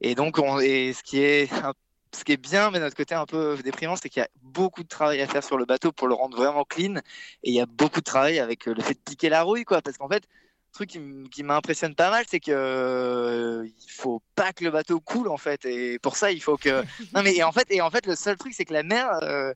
[0.00, 1.74] Et donc, on, et ce qui est un-
[2.14, 4.82] ce qui est bien, mais notre côté un peu déprimant, c'est qu'il y a beaucoup
[4.82, 6.96] de travail à faire sur le bateau pour le rendre vraiment clean.
[7.42, 9.64] Et il y a beaucoup de travail avec euh, le fait de piquer la rouille,
[9.64, 9.82] quoi.
[9.82, 10.98] Parce qu'en fait, le truc
[11.30, 15.36] qui, m'impressionne pas mal, c'est que euh, il faut pas que le bateau coule, en
[15.36, 15.64] fait.
[15.64, 16.82] Et pour ça, il faut que.
[17.14, 19.08] Non, mais et en fait, et en fait, le seul truc, c'est que la mer,
[19.22, 19.52] euh,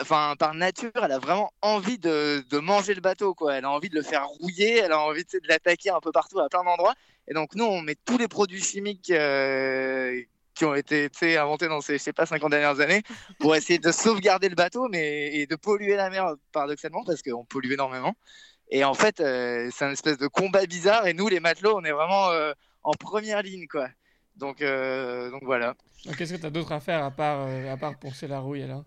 [0.00, 3.56] enfin, par nature, elle a vraiment envie de, de manger le bateau, quoi.
[3.56, 6.40] Elle a envie de le faire rouiller, elle a envie de l'attaquer un peu partout,
[6.40, 6.94] à plein d'endroits.
[7.28, 10.22] Et donc, nous, on met tous les produits chimiques euh,
[10.58, 13.02] qui ont été inventés dans ces, je sais pas, 50 dernières années
[13.38, 17.44] pour essayer de sauvegarder le bateau mais, et de polluer la mer, paradoxalement, parce qu'on
[17.44, 18.16] pollue énormément.
[18.70, 21.06] Et en fait, euh, c'est un espèce de combat bizarre.
[21.06, 23.88] Et nous, les matelots, on est vraiment euh, en première ligne, quoi.
[24.34, 25.74] Donc, euh, donc voilà.
[26.16, 28.84] Qu'est-ce que tu as d'autre à faire à part, à part poncer la rouille, alors?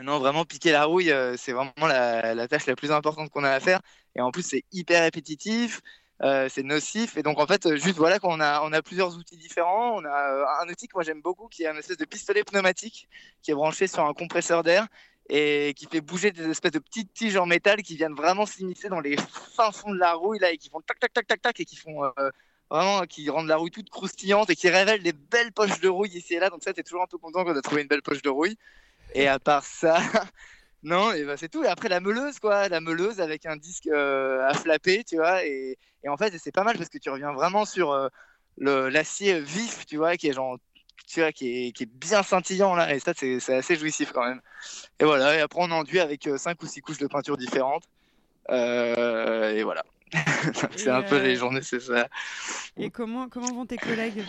[0.00, 3.50] Non, vraiment piquer la rouille, c'est vraiment la, la tâche la plus importante qu'on a
[3.50, 3.80] à faire.
[4.14, 5.80] Et en plus, c'est hyper répétitif,
[6.22, 7.16] euh, c'est nocif.
[7.16, 9.96] Et donc, en fait, euh, juste voilà qu'on a, on a plusieurs outils différents.
[9.96, 12.44] On a euh, un outil que moi j'aime beaucoup, qui est un espèce de pistolet
[12.44, 13.08] pneumatique
[13.42, 14.86] qui est branché sur un compresseur d'air
[15.30, 18.88] et qui fait bouger des espèces de petites tiges en métal qui viennent vraiment s'immiscer
[18.88, 19.16] dans les
[19.56, 21.66] fins fonds de la rouille là et qui font tac tac tac tac tac et
[21.66, 22.00] qui font
[22.70, 26.16] vraiment qui rendent la rouille toute croustillante et qui révèlent des belles poches de rouille
[26.16, 26.48] ici et là.
[26.50, 28.56] Donc ça, t'es toujours un peu content quand t'as trouvé une belle poche de rouille.
[29.14, 29.98] Et à part ça,
[30.82, 31.64] non, et ben c'est tout.
[31.64, 35.44] Et après la meuleuse, quoi, la meuleuse avec un disque euh, à flapper, tu vois.
[35.44, 38.08] Et, et en fait, c'est pas mal parce que tu reviens vraiment sur euh,
[38.58, 40.58] le l'acier vif, tu vois, qui est genre,
[41.06, 42.94] tu vois, qui est, qui est bien scintillant là.
[42.94, 44.40] Et ça, c'est c'est assez jouissif quand même.
[45.00, 45.36] Et voilà.
[45.36, 47.84] Et après, on enduit avec 5 ou 6 couches de peinture différentes.
[48.50, 49.84] Euh, et voilà.
[50.76, 52.08] c'est Et, un peu euh, les journées, c'est ça.
[52.76, 54.24] Et comment, comment vont tes collègues?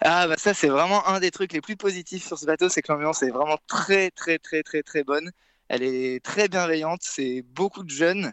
[0.00, 2.82] Ah bah ça c'est vraiment un des trucs les plus positifs sur ce bateau, c'est
[2.82, 5.30] que l'ambiance est vraiment très très très très très bonne.
[5.68, 8.32] Elle est très bienveillante, c'est beaucoup de jeunes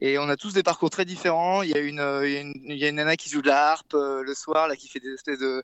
[0.00, 1.62] et on a tous des parcours très différents.
[1.62, 3.30] Il y a une, euh, il y a une, il y a une nana qui
[3.30, 5.62] joue de la harpe euh, le soir là, qui fait des espèces de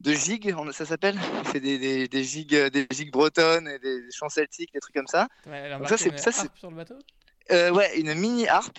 [0.00, 1.16] de gigs, on- ça s'appelle?
[1.38, 4.80] Elle fait des, des, des gigs euh, des bretonnes et des, des chants celtiques, des
[4.80, 5.28] trucs comme ça.
[5.46, 6.94] Ouais, Elle a Donc ça c'est une ça c'est harpe sur le bateau?
[7.50, 8.78] Euh, ouais, une mini harpe.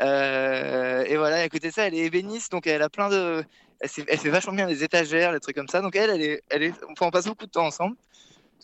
[0.00, 3.44] Euh, et voilà, à côté de ça, elle est ébéniste, donc elle a plein de.
[3.82, 5.80] Elle, sait- elle fait vachement bien les étagères, les trucs comme ça.
[5.80, 7.96] Donc elle, elle est, elle est, enfin, on passe beaucoup de temps ensemble.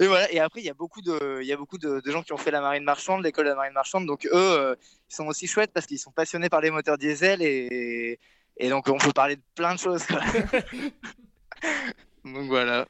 [0.00, 0.30] Et voilà.
[0.32, 2.32] Et après, il y a beaucoup de, il y a beaucoup de, de gens qui
[2.32, 4.06] ont fait la marine marchande, l'école de la marine marchande.
[4.06, 4.76] Donc eux, euh,
[5.10, 8.20] ils sont aussi chouettes parce qu'ils sont passionnés par les moteurs diesel et,
[8.56, 10.06] et donc on peut parler de plein de choses.
[10.06, 10.20] quoi.
[12.24, 12.86] donc voilà.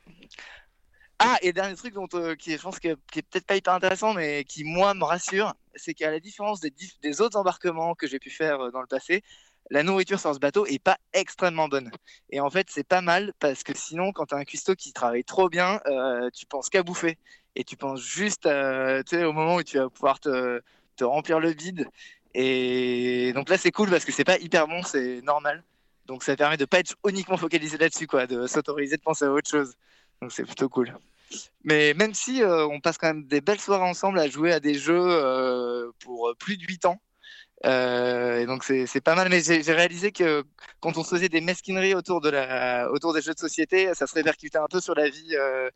[1.20, 3.72] Ah, et dernier truc dont, euh, qui, je pense que, qui est peut-être pas hyper
[3.72, 7.96] intéressant, mais qui, moi, me rassure, c'est qu'à la différence des, dif- des autres embarquements
[7.96, 9.24] que j'ai pu faire euh, dans le passé,
[9.70, 11.90] la nourriture sur ce bateau est pas extrêmement bonne.
[12.30, 15.24] Et en fait, c'est pas mal parce que sinon, quand tu un cuistot qui travaille
[15.24, 17.18] trop bien, euh, tu penses qu'à bouffer.
[17.54, 20.62] Et tu penses juste euh, au moment où tu vas pouvoir te,
[21.00, 21.88] remplir le bide.
[22.34, 25.64] Et donc là, c'est cool parce que c'est pas hyper bon, c'est normal.
[26.06, 29.32] Donc ça permet de pas être uniquement focalisé là-dessus, quoi, de s'autoriser de penser à
[29.32, 29.74] autre chose.
[30.22, 30.96] Donc c'est plutôt cool.
[31.64, 34.60] Mais même si euh, on passe quand même des belles soirées ensemble à jouer à
[34.60, 37.00] des jeux pour plus de 8 ans.
[37.64, 40.44] Euh, et donc c'est pas mal, mais j'ai réalisé que
[40.80, 44.14] quand on faisait des mesquineries autour de la autour des jeux de société, ça se
[44.14, 45.68] répercutait un peu sur la vie euh,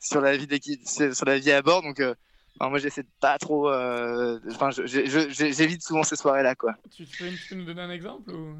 [0.00, 0.48] sur la vie
[0.86, 1.82] sur la vie à bord.
[1.82, 2.14] Donc euh,
[2.60, 6.74] moi j'essaie de pas trop, enfin j'évite souvent ces soirées là quoi.
[6.90, 8.56] tu, peux, tu peux nous donner un exemple ou...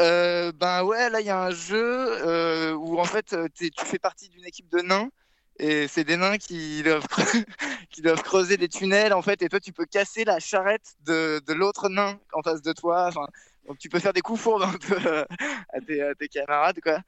[0.00, 4.44] Ben ouais, là il y a un jeu où en fait tu fais partie d'une
[4.44, 5.08] équipe de nains
[5.58, 7.06] et c'est des nains qui doivent,
[7.90, 11.40] qui doivent creuser des tunnels en fait et toi tu peux casser la charrette de,
[11.46, 13.06] de l'autre nain en face de toi.
[13.08, 13.26] Enfin,
[13.66, 15.24] donc tu peux faire des coups fourbes un peu euh,
[15.72, 17.00] à tes, à tes camarades quoi.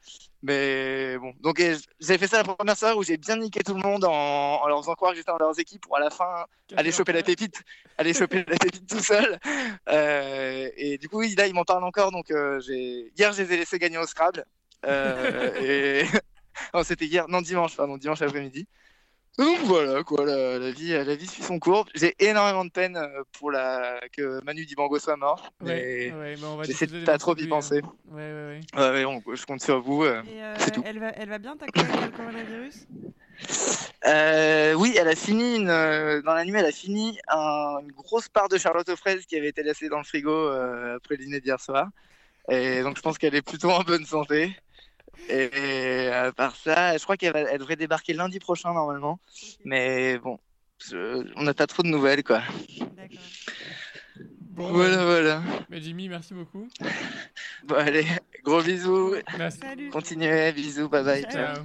[0.43, 1.63] Mais bon, donc
[2.01, 4.69] j'ai fait ça la première soirée où j'ai bien niqué tout le monde en, en
[4.69, 7.23] leur faisant croire que j'étais dans leurs équipes pour à la fin aller choper la
[7.23, 7.63] pépite,
[7.99, 9.39] aller choper la pépite tout seul.
[9.89, 12.13] Euh, et du coup, là, il m'en parle encore.
[12.13, 12.61] Donc, euh,
[13.17, 14.45] hier, je les ai laissés gagner au Scrabble.
[14.87, 16.07] Euh, et...
[16.75, 18.67] non, c'était hier, non, dimanche, pardon, dimanche après-midi.
[19.39, 21.87] Donc voilà, quoi, la, la vie, la vie suit son cours.
[21.95, 24.01] J'ai énormément de peine euh, pour la...
[24.13, 25.51] que Manu Dibango soit mort.
[25.61, 27.49] Ouais, mais ouais, mais on va j'essaie de pas trop y lui, hein.
[27.49, 27.81] penser.
[28.11, 28.81] Ouais, ouais, ouais.
[28.81, 30.03] Ouais, ouais, on- je compte sur vous.
[30.03, 30.83] euh, euh, tout.
[30.85, 32.87] elle, va, elle va bien, ta le coronavirus?
[34.07, 37.93] Euh, oui, elle a fini une, euh, dans la nuit, elle a fini un- une
[37.93, 41.17] grosse part de Charlotte aux fraises qui avait été laissée dans le frigo euh, après
[41.17, 41.89] le dîner d'hier soir.
[42.51, 44.57] Et donc je pense qu'elle est plutôt en bonne santé.
[45.29, 45.51] Et,
[46.05, 49.21] et à part ça, je crois qu'elle elle devrait débarquer lundi prochain normalement.
[49.65, 50.39] Mais bon,
[50.79, 52.43] je- on n'a pas trop de nouvelles quoi.
[54.41, 55.43] Bon, Voilà, voilà.
[55.71, 56.67] Mais Jimmy, merci beaucoup.
[57.65, 58.07] Bon, allez,
[58.43, 59.15] gros bisous.
[59.39, 59.61] Merci.
[59.93, 61.23] Continuez, bisous, bye bye.
[61.31, 61.63] ciao.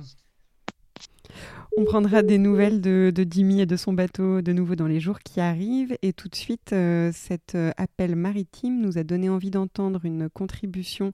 [1.78, 5.00] On prendra des nouvelles de, de Jimmy et de son bateau de nouveau dans les
[5.00, 5.98] jours qui arrivent.
[6.02, 10.30] Et tout de suite, euh, cet euh, appel maritime nous a donné envie d'entendre une
[10.30, 11.12] contribution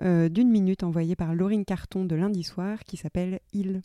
[0.00, 3.82] euh, d'une minute envoyée par Laurine Carton de lundi soir qui s'appelle Il.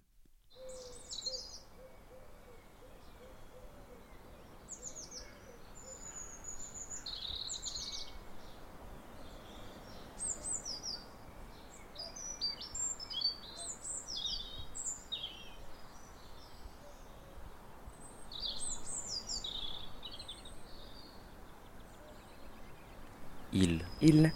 [23.52, 23.82] Il.
[24.02, 24.32] Il.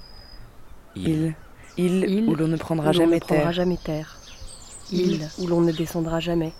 [0.95, 1.07] Il.
[1.09, 1.35] Il.
[1.77, 3.51] Il, où l'on ne prendra jamais ne prendra terre.
[3.53, 4.17] jamais terre.
[4.91, 6.53] Île où l'on ne descendra jamais.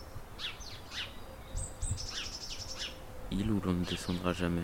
[3.31, 4.61] Il où l'on ne descendra jamais.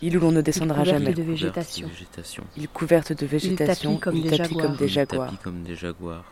[0.00, 1.12] Il où l'on ne descendra jamais.
[1.12, 1.88] de Couverte végétation.
[1.88, 2.44] végétation.
[2.56, 3.92] Il couverte de végétation.
[3.92, 4.66] tapis comme il des tapis jaguars.
[4.66, 5.26] comme des Il jaguars.
[5.30, 6.24] tapis comme des jaguars.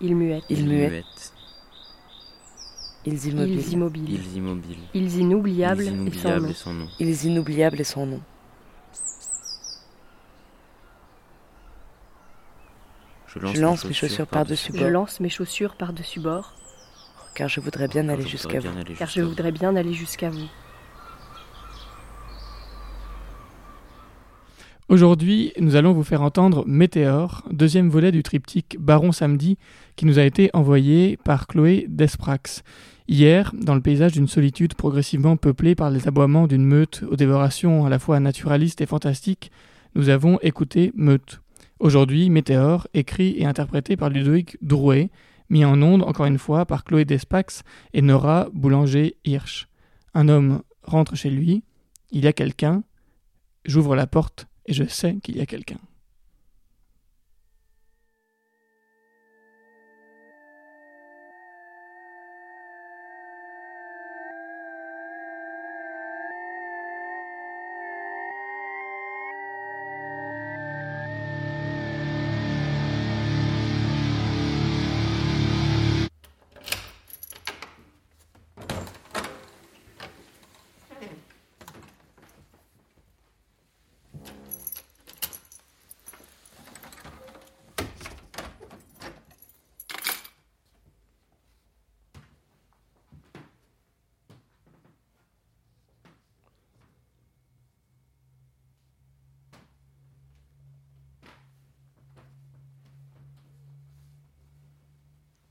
[0.00, 0.44] Île muette.
[0.48, 1.04] Il muette.
[3.04, 3.58] Ils immobiles.
[4.94, 6.48] Îles inoubliables, et sans inoubliables nom.
[6.48, 6.88] et sans nom.
[7.00, 8.20] Ils inoubliables et sans nom.
[13.26, 16.54] Je Je lance mes chaussures par-dessus bord, lance mes chaussures par-dessus bord,
[17.34, 18.68] car je voudrais bien aller jusqu'à vous.
[18.98, 19.30] car je vous.
[19.30, 20.46] voudrais bien aller jusqu'à vous.
[24.92, 29.56] Aujourd'hui, nous allons vous faire entendre Météore, deuxième volet du triptyque Baron Samedi,
[29.96, 32.62] qui nous a été envoyé par Chloé Desprax.
[33.08, 37.86] Hier, dans le paysage d'une solitude progressivement peuplée par les aboiements d'une meute aux dévorations
[37.86, 39.50] à la fois naturalistes et fantastiques,
[39.94, 41.40] nous avons écouté Meute.
[41.78, 45.08] Aujourd'hui, Météore, écrit et interprété par Ludovic Drouet,
[45.48, 47.62] mis en onde encore une fois par Chloé Despax
[47.94, 49.68] et Nora Boulanger-Hirsch.
[50.12, 51.64] Un homme rentre chez lui,
[52.10, 52.82] il y a quelqu'un,
[53.64, 55.78] j'ouvre la porte et je sais qu'il y a quelqu'un.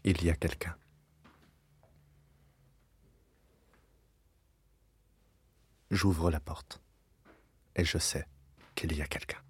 [0.04, 0.76] Il y a quelqu'un.
[5.92, 6.82] J'ouvre la porte
[7.76, 8.26] et je sais
[8.74, 9.42] qu'il y a quelqu'un.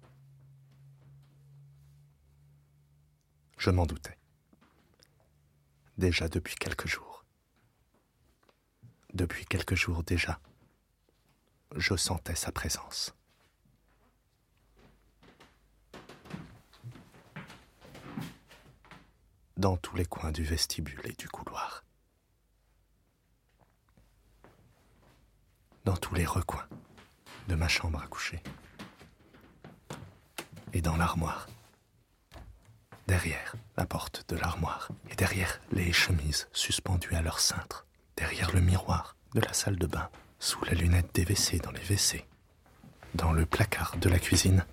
[3.56, 4.18] Je m'en doutais.
[5.96, 7.24] Déjà depuis quelques jours.
[9.14, 10.40] Depuis quelques jours déjà,
[11.76, 13.14] je sentais sa présence.
[19.62, 21.84] Dans tous les coins du vestibule et du couloir.
[25.84, 26.66] Dans tous les recoins
[27.46, 28.42] de ma chambre à coucher.
[30.72, 31.46] Et dans l'armoire.
[33.06, 37.86] Derrière la porte de l'armoire et derrière les chemises suspendues à leur cintre,
[38.16, 40.10] derrière le miroir de la salle de bain,
[40.40, 42.26] sous la lunette des WC dans les WC,
[43.14, 44.64] dans le placard de la cuisine.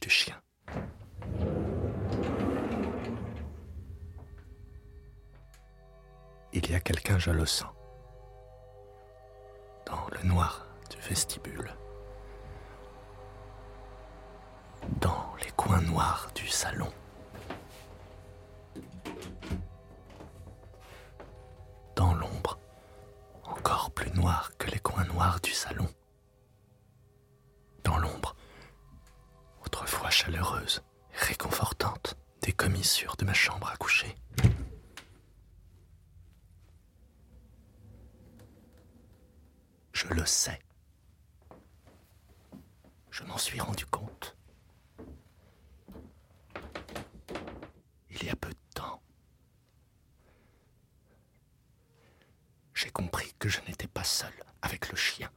[0.00, 0.40] Du chien.
[6.52, 7.70] Il y a quelqu'un, je le sens.
[9.86, 11.74] Dans le noir du vestibule.
[15.00, 16.92] Dans les coins noirs du salon.
[21.96, 22.58] Dans l'ombre
[23.44, 25.88] encore plus noir que les coins noirs du salon.
[27.84, 28.21] Dans l'ombre,
[30.12, 30.82] chaleureuse
[31.14, 34.14] réconfortante, des commissures de ma chambre à coucher.
[39.92, 40.58] Je le sais.
[43.10, 44.36] Je m'en suis rendu compte.
[48.10, 49.02] Il y a peu de temps.
[52.74, 55.30] J'ai compris que je n'étais pas seul avec le chien.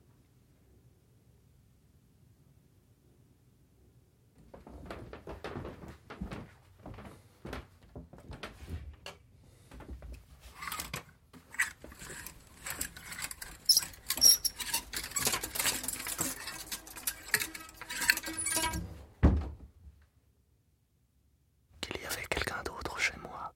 [21.82, 23.53] qu'il y avait quelqu'un d'autre chez moi,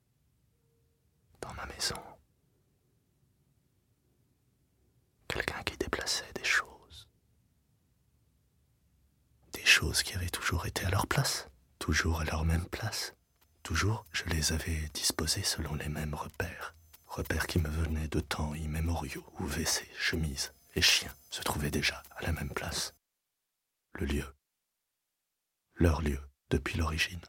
[1.42, 2.02] dans ma maison.
[5.28, 7.08] Quelqu'un qui déplaçait des choses.
[9.54, 11.48] Des choses qui avaient toujours été à leur place,
[11.80, 13.14] toujours à leur même place.
[13.64, 16.76] Toujours, je les avais disposées selon les mêmes repères.
[17.08, 22.02] Repères qui me venaient de temps immémoriaux, où WC, chemise et chien se trouvaient déjà
[22.16, 22.96] à la même place.
[23.94, 24.26] Le lieu.
[25.76, 26.20] Leur lieu
[26.50, 27.22] depuis l'origine.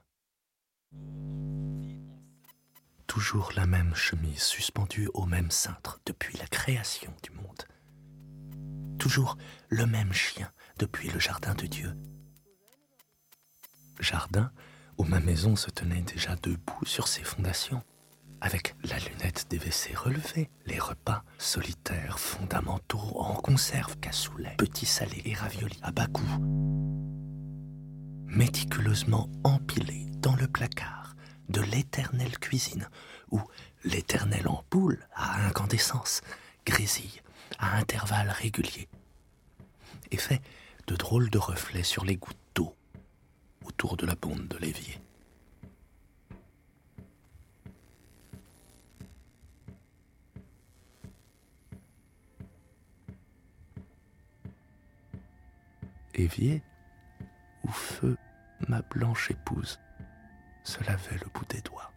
[3.07, 7.65] Toujours la même chemise suspendue au même cintre depuis la création du monde.
[8.99, 9.37] Toujours
[9.69, 11.95] le même chien depuis le jardin de Dieu.
[13.99, 14.53] Jardin
[15.01, 17.83] où ma maison se tenait déjà debout sur ses fondations,
[18.43, 25.23] avec la lunette des WC relevée, les repas solitaires, fondamentaux, en conserve, cassoulet, petits salés
[25.25, 26.21] et raviolis à bas coût,
[28.27, 31.15] méticuleusement empilés dans le placard
[31.49, 32.87] de l'éternelle cuisine,
[33.31, 33.41] où
[33.85, 36.21] l'éternelle ampoule à incandescence
[36.67, 37.23] grésille
[37.59, 38.91] à intervalles réguliers
[40.11, 40.43] et fait
[40.89, 42.75] de drôles de reflets sur les gouttes d'eau
[43.81, 45.01] autour de la bonde de l'évier.
[56.13, 56.63] Évier
[57.65, 58.19] où feu
[58.69, 59.81] ma blanche épouse
[60.63, 61.91] se lavait le bout des doigts.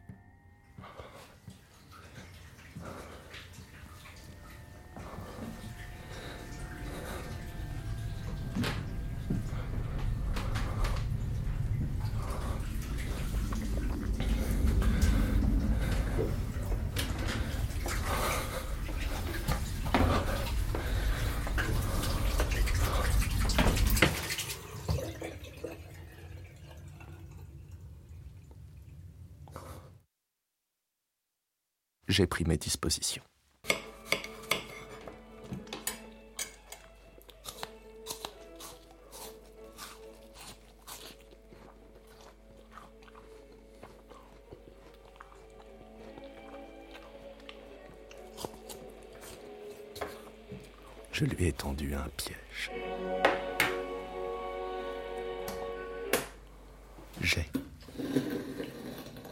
[32.13, 33.23] J'ai pris mes dispositions.
[51.11, 52.71] Je lui ai tendu un piège.
[57.21, 57.49] J'ai,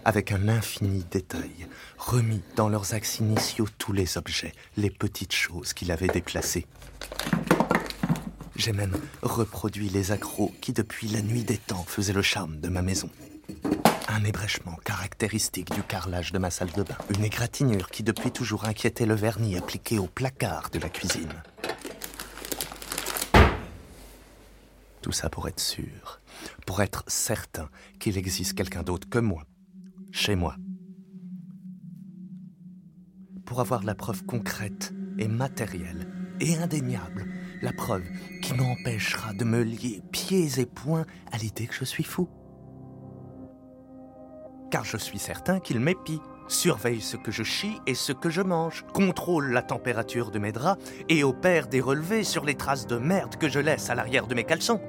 [0.05, 5.73] avec un infini détail, remis dans leurs axes initiaux tous les objets, les petites choses
[5.73, 6.67] qu'il avait déplacées.
[8.55, 12.69] J'ai même reproduit les accros qui, depuis la nuit des temps, faisaient le charme de
[12.69, 13.09] ma maison.
[14.07, 16.97] Un ébrèchement caractéristique du carrelage de ma salle de bain.
[17.15, 21.33] Une égratignure qui depuis toujours inquiétait le vernis appliqué au placard de la cuisine.
[25.01, 26.21] Tout ça pour être sûr,
[26.67, 29.43] pour être certain qu'il existe quelqu'un d'autre que moi,
[30.11, 30.55] chez moi.
[33.45, 36.07] Pour avoir la preuve concrète et matérielle
[36.39, 37.25] et indéniable,
[37.61, 38.05] la preuve
[38.41, 42.29] qui m'empêchera de me lier pieds et poings à l'idée que je suis fou.
[44.69, 48.41] Car je suis certain qu'il m'épie, surveille ce que je chie et ce que je
[48.41, 52.97] mange, contrôle la température de mes draps et opère des relevés sur les traces de
[52.97, 54.81] merde que je laisse à l'arrière de mes caleçons.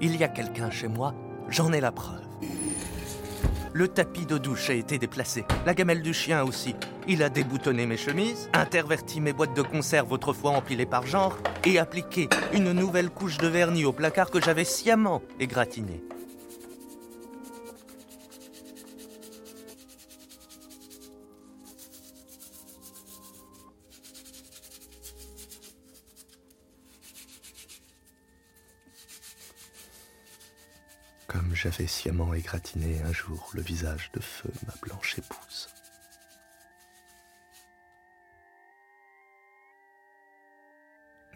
[0.00, 1.14] Il y a quelqu'un chez moi,
[1.48, 2.31] j'en ai la preuve.
[3.74, 6.74] Le tapis de douche a été déplacé, la gamelle du chien aussi.
[7.08, 11.78] Il a déboutonné mes chemises, interverti mes boîtes de conserve autrefois empilées par genre, et
[11.78, 16.02] appliqué une nouvelle couche de vernis au placard que j'avais sciemment égratigné.
[31.32, 35.68] Comme j'avais sciemment égratigné un jour le visage de feu ma blanche épouse.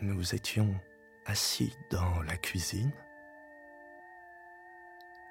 [0.03, 0.79] Nous étions
[1.25, 2.93] assis dans la cuisine,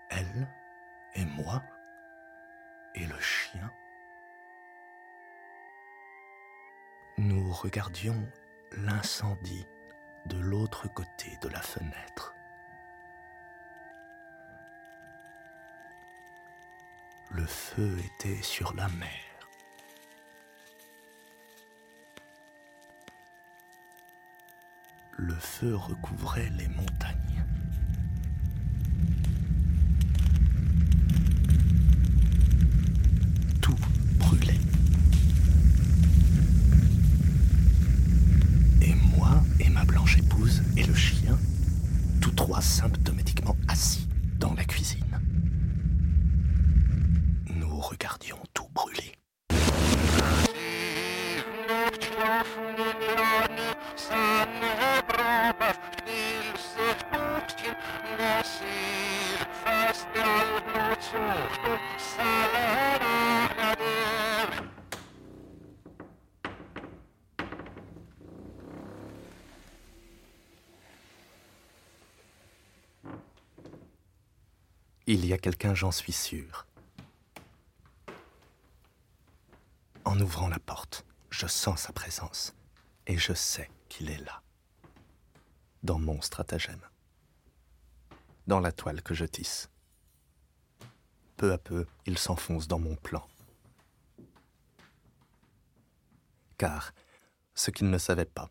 [0.09, 0.47] elle
[1.13, 1.61] et moi,
[2.95, 3.71] et le chien.
[7.19, 8.27] Nous regardions
[8.71, 9.67] l'incendie
[10.25, 12.34] de l'autre côté de la fenêtre.
[17.31, 19.09] Le feu était sur la mer.
[25.17, 27.34] Le feu recouvrait les montagnes.
[75.07, 76.65] Il y a quelqu'un, j'en suis sûr.
[80.03, 82.55] En ouvrant la porte, je sens sa présence
[83.05, 84.41] et je sais qu'il est là.
[85.83, 86.81] Dans mon stratagème.
[88.47, 89.69] Dans la toile que je tisse.
[91.37, 93.27] Peu à peu, il s'enfonce dans mon plan.
[96.57, 96.93] Car,
[97.53, 98.49] ce qu'il ne savait pas,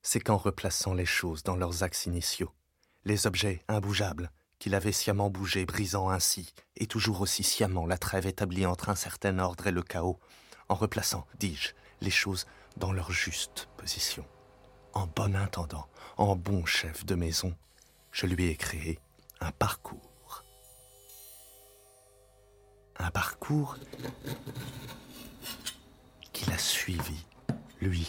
[0.00, 2.54] c'est qu'en replaçant les choses dans leurs axes initiaux,
[3.04, 8.26] les objets imbougeables, qu'il avait sciemment bougés, brisant ainsi, et toujours aussi sciemment la trêve
[8.26, 10.18] établie entre un certain ordre et le chaos,
[10.68, 12.46] en replaçant, dis-je, les choses
[12.76, 14.24] dans leur juste position.
[14.92, 15.86] En bon intendant,
[16.16, 17.54] en bon chef de maison,
[18.12, 18.98] je lui ai créé
[19.40, 20.44] un parcours.
[22.96, 23.76] Un parcours
[26.32, 27.26] qu'il a suivi,
[27.80, 28.08] lui,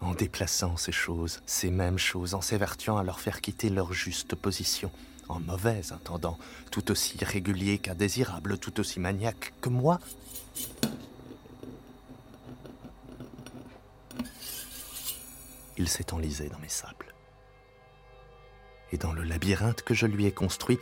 [0.00, 4.34] en déplaçant ces choses, ces mêmes choses, en s'évertuant à leur faire quitter leur juste
[4.34, 4.90] position,
[5.28, 6.38] en mauvais intendant,
[6.70, 9.98] tout aussi régulier qu'indésirable, tout aussi maniaque que moi.
[15.76, 17.14] Il s'est enlisé dans mes sables.
[18.92, 20.78] Et dans le labyrinthe que je lui ai construit,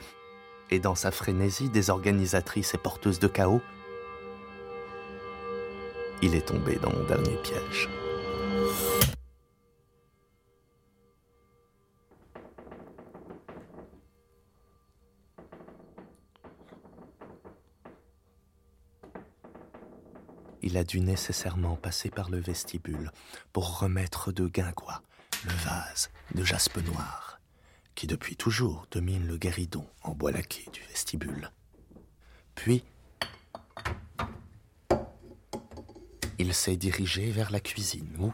[0.70, 3.62] et dans sa frénésie désorganisatrice et porteuse de chaos,
[6.22, 7.88] il est tombé dans mon dernier piège.
[20.83, 23.12] A dû nécessairement passer par le vestibule
[23.53, 25.01] pour remettre de guingois
[25.45, 27.39] le vase de jaspe noir
[27.95, 31.53] qui depuis toujours domine le guéridon en bois laqué du vestibule.
[32.57, 32.83] Puis,
[36.41, 38.33] il s'est dirigé vers la cuisine où,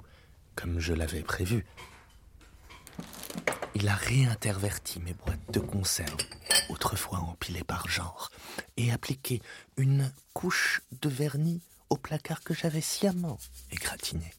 [0.55, 1.67] comme je l'avais prévu,
[3.75, 6.17] il a réinterverti mes boîtes de conserve,
[6.71, 8.31] autrefois empilées par genre,
[8.79, 9.43] et appliqué
[9.77, 11.61] une couche de vernis
[11.91, 13.39] au placard que j'avais sciemment
[13.71, 14.33] égratigné.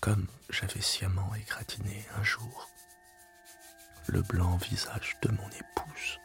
[0.00, 2.68] Comme j'avais sciemment égratigné un jour
[4.06, 6.20] le blanc visage de mon épouse.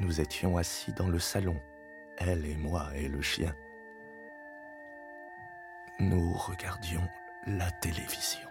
[0.00, 1.60] Nous étions assis dans le salon,
[2.18, 3.54] elle et moi et le chien.
[5.98, 7.08] Nous regardions
[7.46, 8.48] la télévision.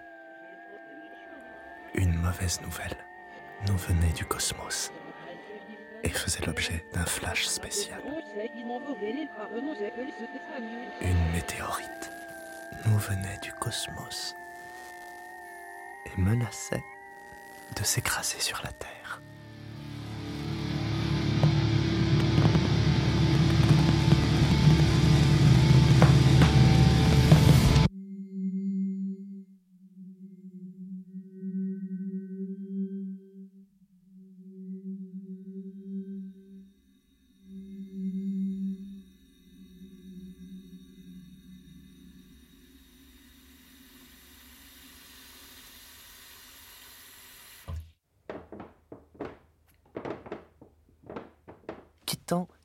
[1.94, 2.98] Une mauvaise nouvelle
[3.68, 4.92] nous venait du cosmos
[6.04, 8.02] et faisait l'objet d'un flash spécial.
[11.02, 12.12] Une météorite
[12.86, 14.36] nous venait du cosmos
[16.06, 16.84] et menaçait
[17.78, 19.22] de s'écraser sur la Terre.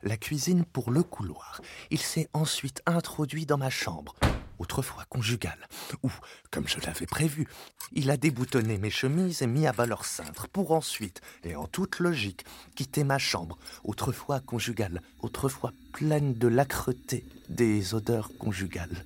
[0.01, 1.61] La cuisine pour le couloir,
[1.91, 4.15] il s'est ensuite introduit dans ma chambre,
[4.59, 5.67] autrefois conjugale,
[6.03, 6.11] où,
[6.51, 7.47] comme je l'avais prévu,
[7.93, 11.67] Il a déboutonné mes chemises et mis à bas leur cintre, pour ensuite, et en
[11.67, 12.45] toute logique,
[12.75, 19.05] quitter ma chambre, autrefois conjugale, autrefois pleine de l'âcreté des odeurs conjugales.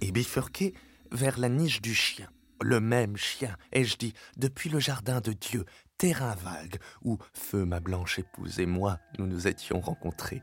[0.00, 0.74] Et bifurquer
[1.10, 2.28] vers la niche du chien,
[2.60, 5.66] le même chien, ai-je dit, depuis le jardin de Dieu,
[6.02, 10.42] terrain vague, où feu ma blanche épouse et moi nous nous étions rencontrés.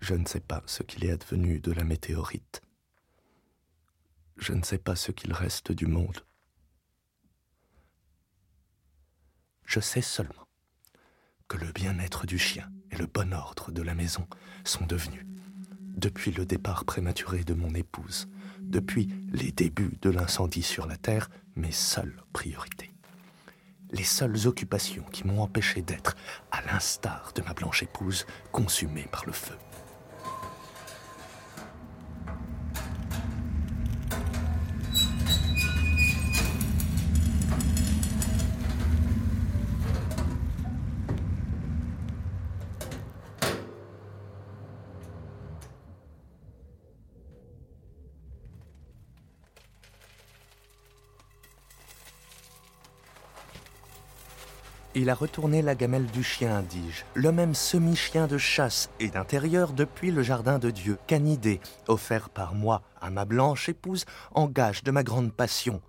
[0.00, 2.60] Je ne sais pas ce qu'il est advenu de la météorite.
[4.36, 6.24] Je ne sais pas ce qu'il reste du monde.
[9.70, 10.48] Je sais seulement
[11.46, 14.26] que le bien-être du chien et le bon ordre de la maison
[14.64, 15.24] sont devenus,
[15.94, 18.26] depuis le départ prématuré de mon épouse,
[18.58, 22.92] depuis les débuts de l'incendie sur la Terre, mes seules priorités.
[23.92, 26.16] Les seules occupations qui m'ont empêché d'être,
[26.50, 29.54] à l'instar de ma blanche épouse, consumée par le feu.
[55.00, 59.72] Il a retourné la gamelle du chien, dis-je, le même semi-chien de chasse et d'intérieur
[59.72, 64.84] depuis le jardin de Dieu, canidé, offert par moi à ma blanche épouse en gage
[64.84, 65.80] de ma grande passion.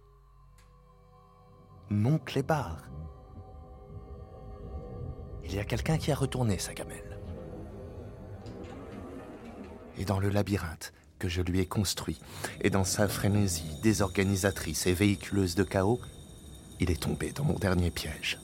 [1.89, 2.83] Mon clébard.
[5.43, 7.19] Il y a quelqu'un qui a retourné sa gamelle.
[9.97, 12.21] Et dans le labyrinthe que je lui ai construit,
[12.61, 15.99] et dans sa frénésie désorganisatrice et véhiculeuse de chaos,
[16.79, 18.39] il est tombé dans mon dernier piège.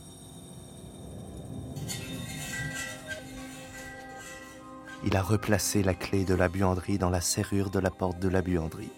[5.03, 8.27] Il a replacé la clé de la buanderie dans la serrure de la porte de
[8.27, 8.91] la buanderie.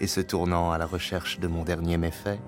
[0.00, 2.40] Et se tournant à la recherche de mon dernier méfait,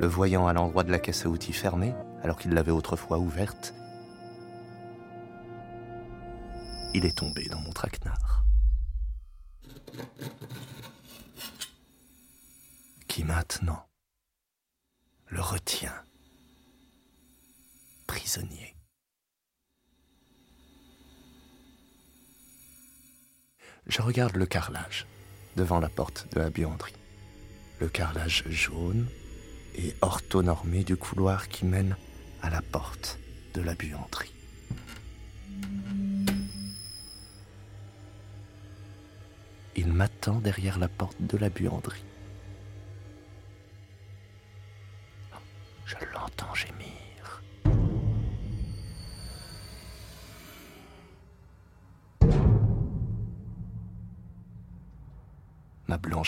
[0.00, 3.74] le voyant à l'endroit de la caisse à outils fermée, alors qu'il l'avait autrefois ouverte,
[6.94, 8.44] il est tombé dans mon traquenard.
[13.08, 13.86] Qui maintenant
[15.28, 15.94] le retient
[18.06, 18.71] prisonnier?
[23.86, 25.06] Je regarde le carrelage
[25.56, 26.94] devant la porte de la buanderie.
[27.80, 29.06] Le carrelage jaune
[29.74, 31.96] et orthonormé du couloir qui mène
[32.42, 33.18] à la porte
[33.54, 34.32] de la buanderie.
[39.74, 42.04] Il m'attend derrière la porte de la buanderie.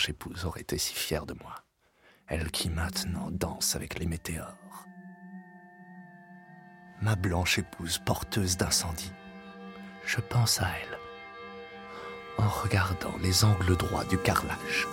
[0.09, 1.55] Épouse aurait été si fière de moi.
[2.27, 4.87] Elle qui maintenant danse avec les météores.
[7.01, 9.13] Ma blanche épouse porteuse d'incendie.
[10.05, 10.97] Je pense à elle
[12.37, 14.87] en regardant les angles droits du carrelage.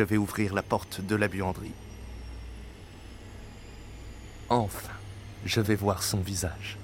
[0.00, 1.74] Je vais ouvrir la porte de la buanderie.
[4.48, 4.94] Enfin,
[5.44, 6.78] je vais voir son visage,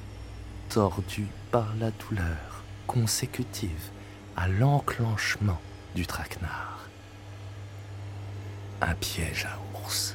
[0.68, 3.90] tordu par la douleur consécutive
[4.36, 5.58] à l'enclenchement
[5.94, 6.90] du traquenard.
[8.82, 10.14] Un piège à ours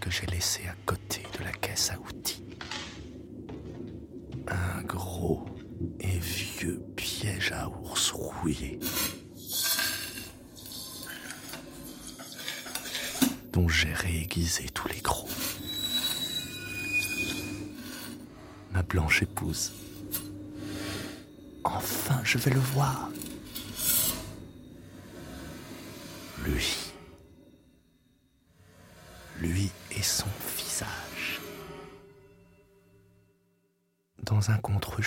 [0.00, 2.46] que j'ai laissé à côté de la caisse à outils.
[4.48, 5.44] Un gros
[6.00, 8.78] et vieux piège à ours rouillé.
[13.52, 15.28] dont j'ai réaiguisé tous les crocs.
[18.72, 19.72] Ma blanche épouse.
[21.64, 23.10] Enfin, je vais le voir.
[26.44, 26.76] Lui.
[29.40, 31.40] Lui et son visage.
[34.22, 35.00] Dans un contre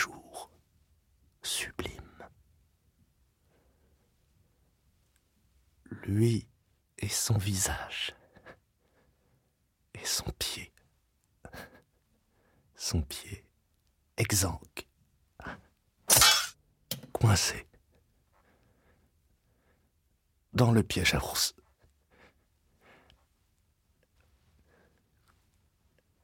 [20.73, 21.55] le piège à ours.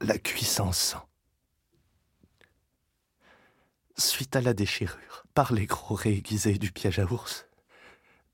[0.02, 0.16] La
[0.72, 1.06] sang.
[3.97, 7.45] Suite à la déchirure par les gros réaiguisés du piège à ours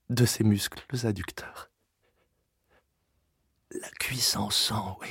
[0.10, 1.72] de ses muscles adducteurs.
[3.72, 5.10] La cuisse en sang, oui.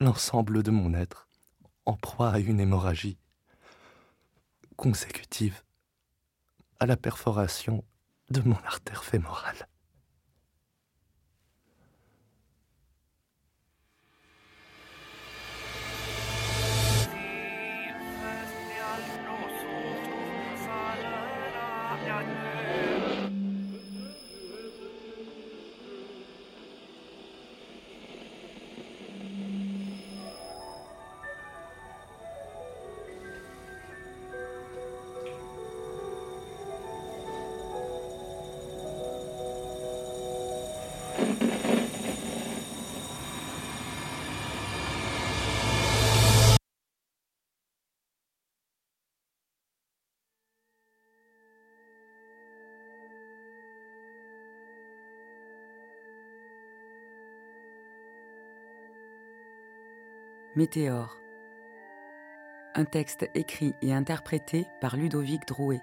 [0.00, 1.28] L'ensemble de mon être
[1.84, 3.18] en proie à une hémorragie
[4.76, 5.62] consécutive
[6.80, 7.84] à la perforation
[8.30, 9.68] de mon artère fémorale.
[60.56, 61.18] Météore.
[62.76, 65.80] Un texte écrit et interprété par Ludovic Drouet.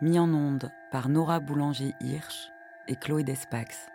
[0.00, 2.52] Mis en onde par Nora Boulanger-Hirsch
[2.86, 3.88] et Chloé Despax.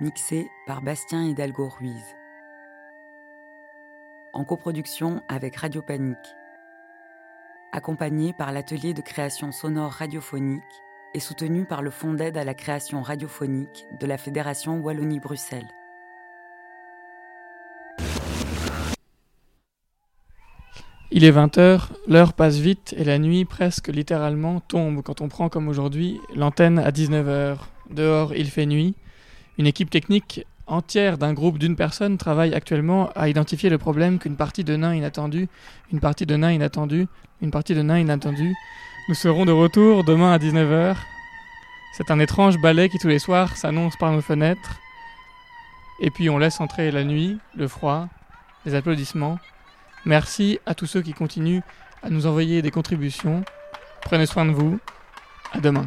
[0.00, 2.16] Mixé par Bastien Hidalgo Ruiz.
[4.32, 6.16] En coproduction avec Radio Panique.
[7.72, 10.62] Accompagné par l'atelier de création sonore radiophonique
[11.12, 15.68] et soutenu par le Fonds d'aide à la création radiophonique de la Fédération Wallonie-Bruxelles.
[21.14, 25.50] Il est 20h, l'heure passe vite et la nuit presque littéralement tombe quand on prend
[25.50, 27.58] comme aujourd'hui l'antenne à 19h.
[27.90, 28.94] Dehors, il fait nuit.
[29.58, 34.36] Une équipe technique entière d'un groupe d'une personne travaille actuellement à identifier le problème qu'une
[34.36, 35.48] partie de nains inattendus,
[35.92, 37.06] une partie de nains inattendus,
[37.42, 38.54] une partie de nains inattendus.
[39.10, 40.96] Nous serons de retour demain à 19h.
[41.98, 44.80] C'est un étrange ballet qui tous les soirs s'annonce par nos fenêtres.
[46.00, 48.08] Et puis on laisse entrer la nuit, le froid,
[48.64, 49.38] les applaudissements.
[50.04, 51.62] Merci à tous ceux qui continuent
[52.02, 53.44] à nous envoyer des contributions.
[54.02, 54.78] Prenez soin de vous.
[55.52, 55.86] À demain.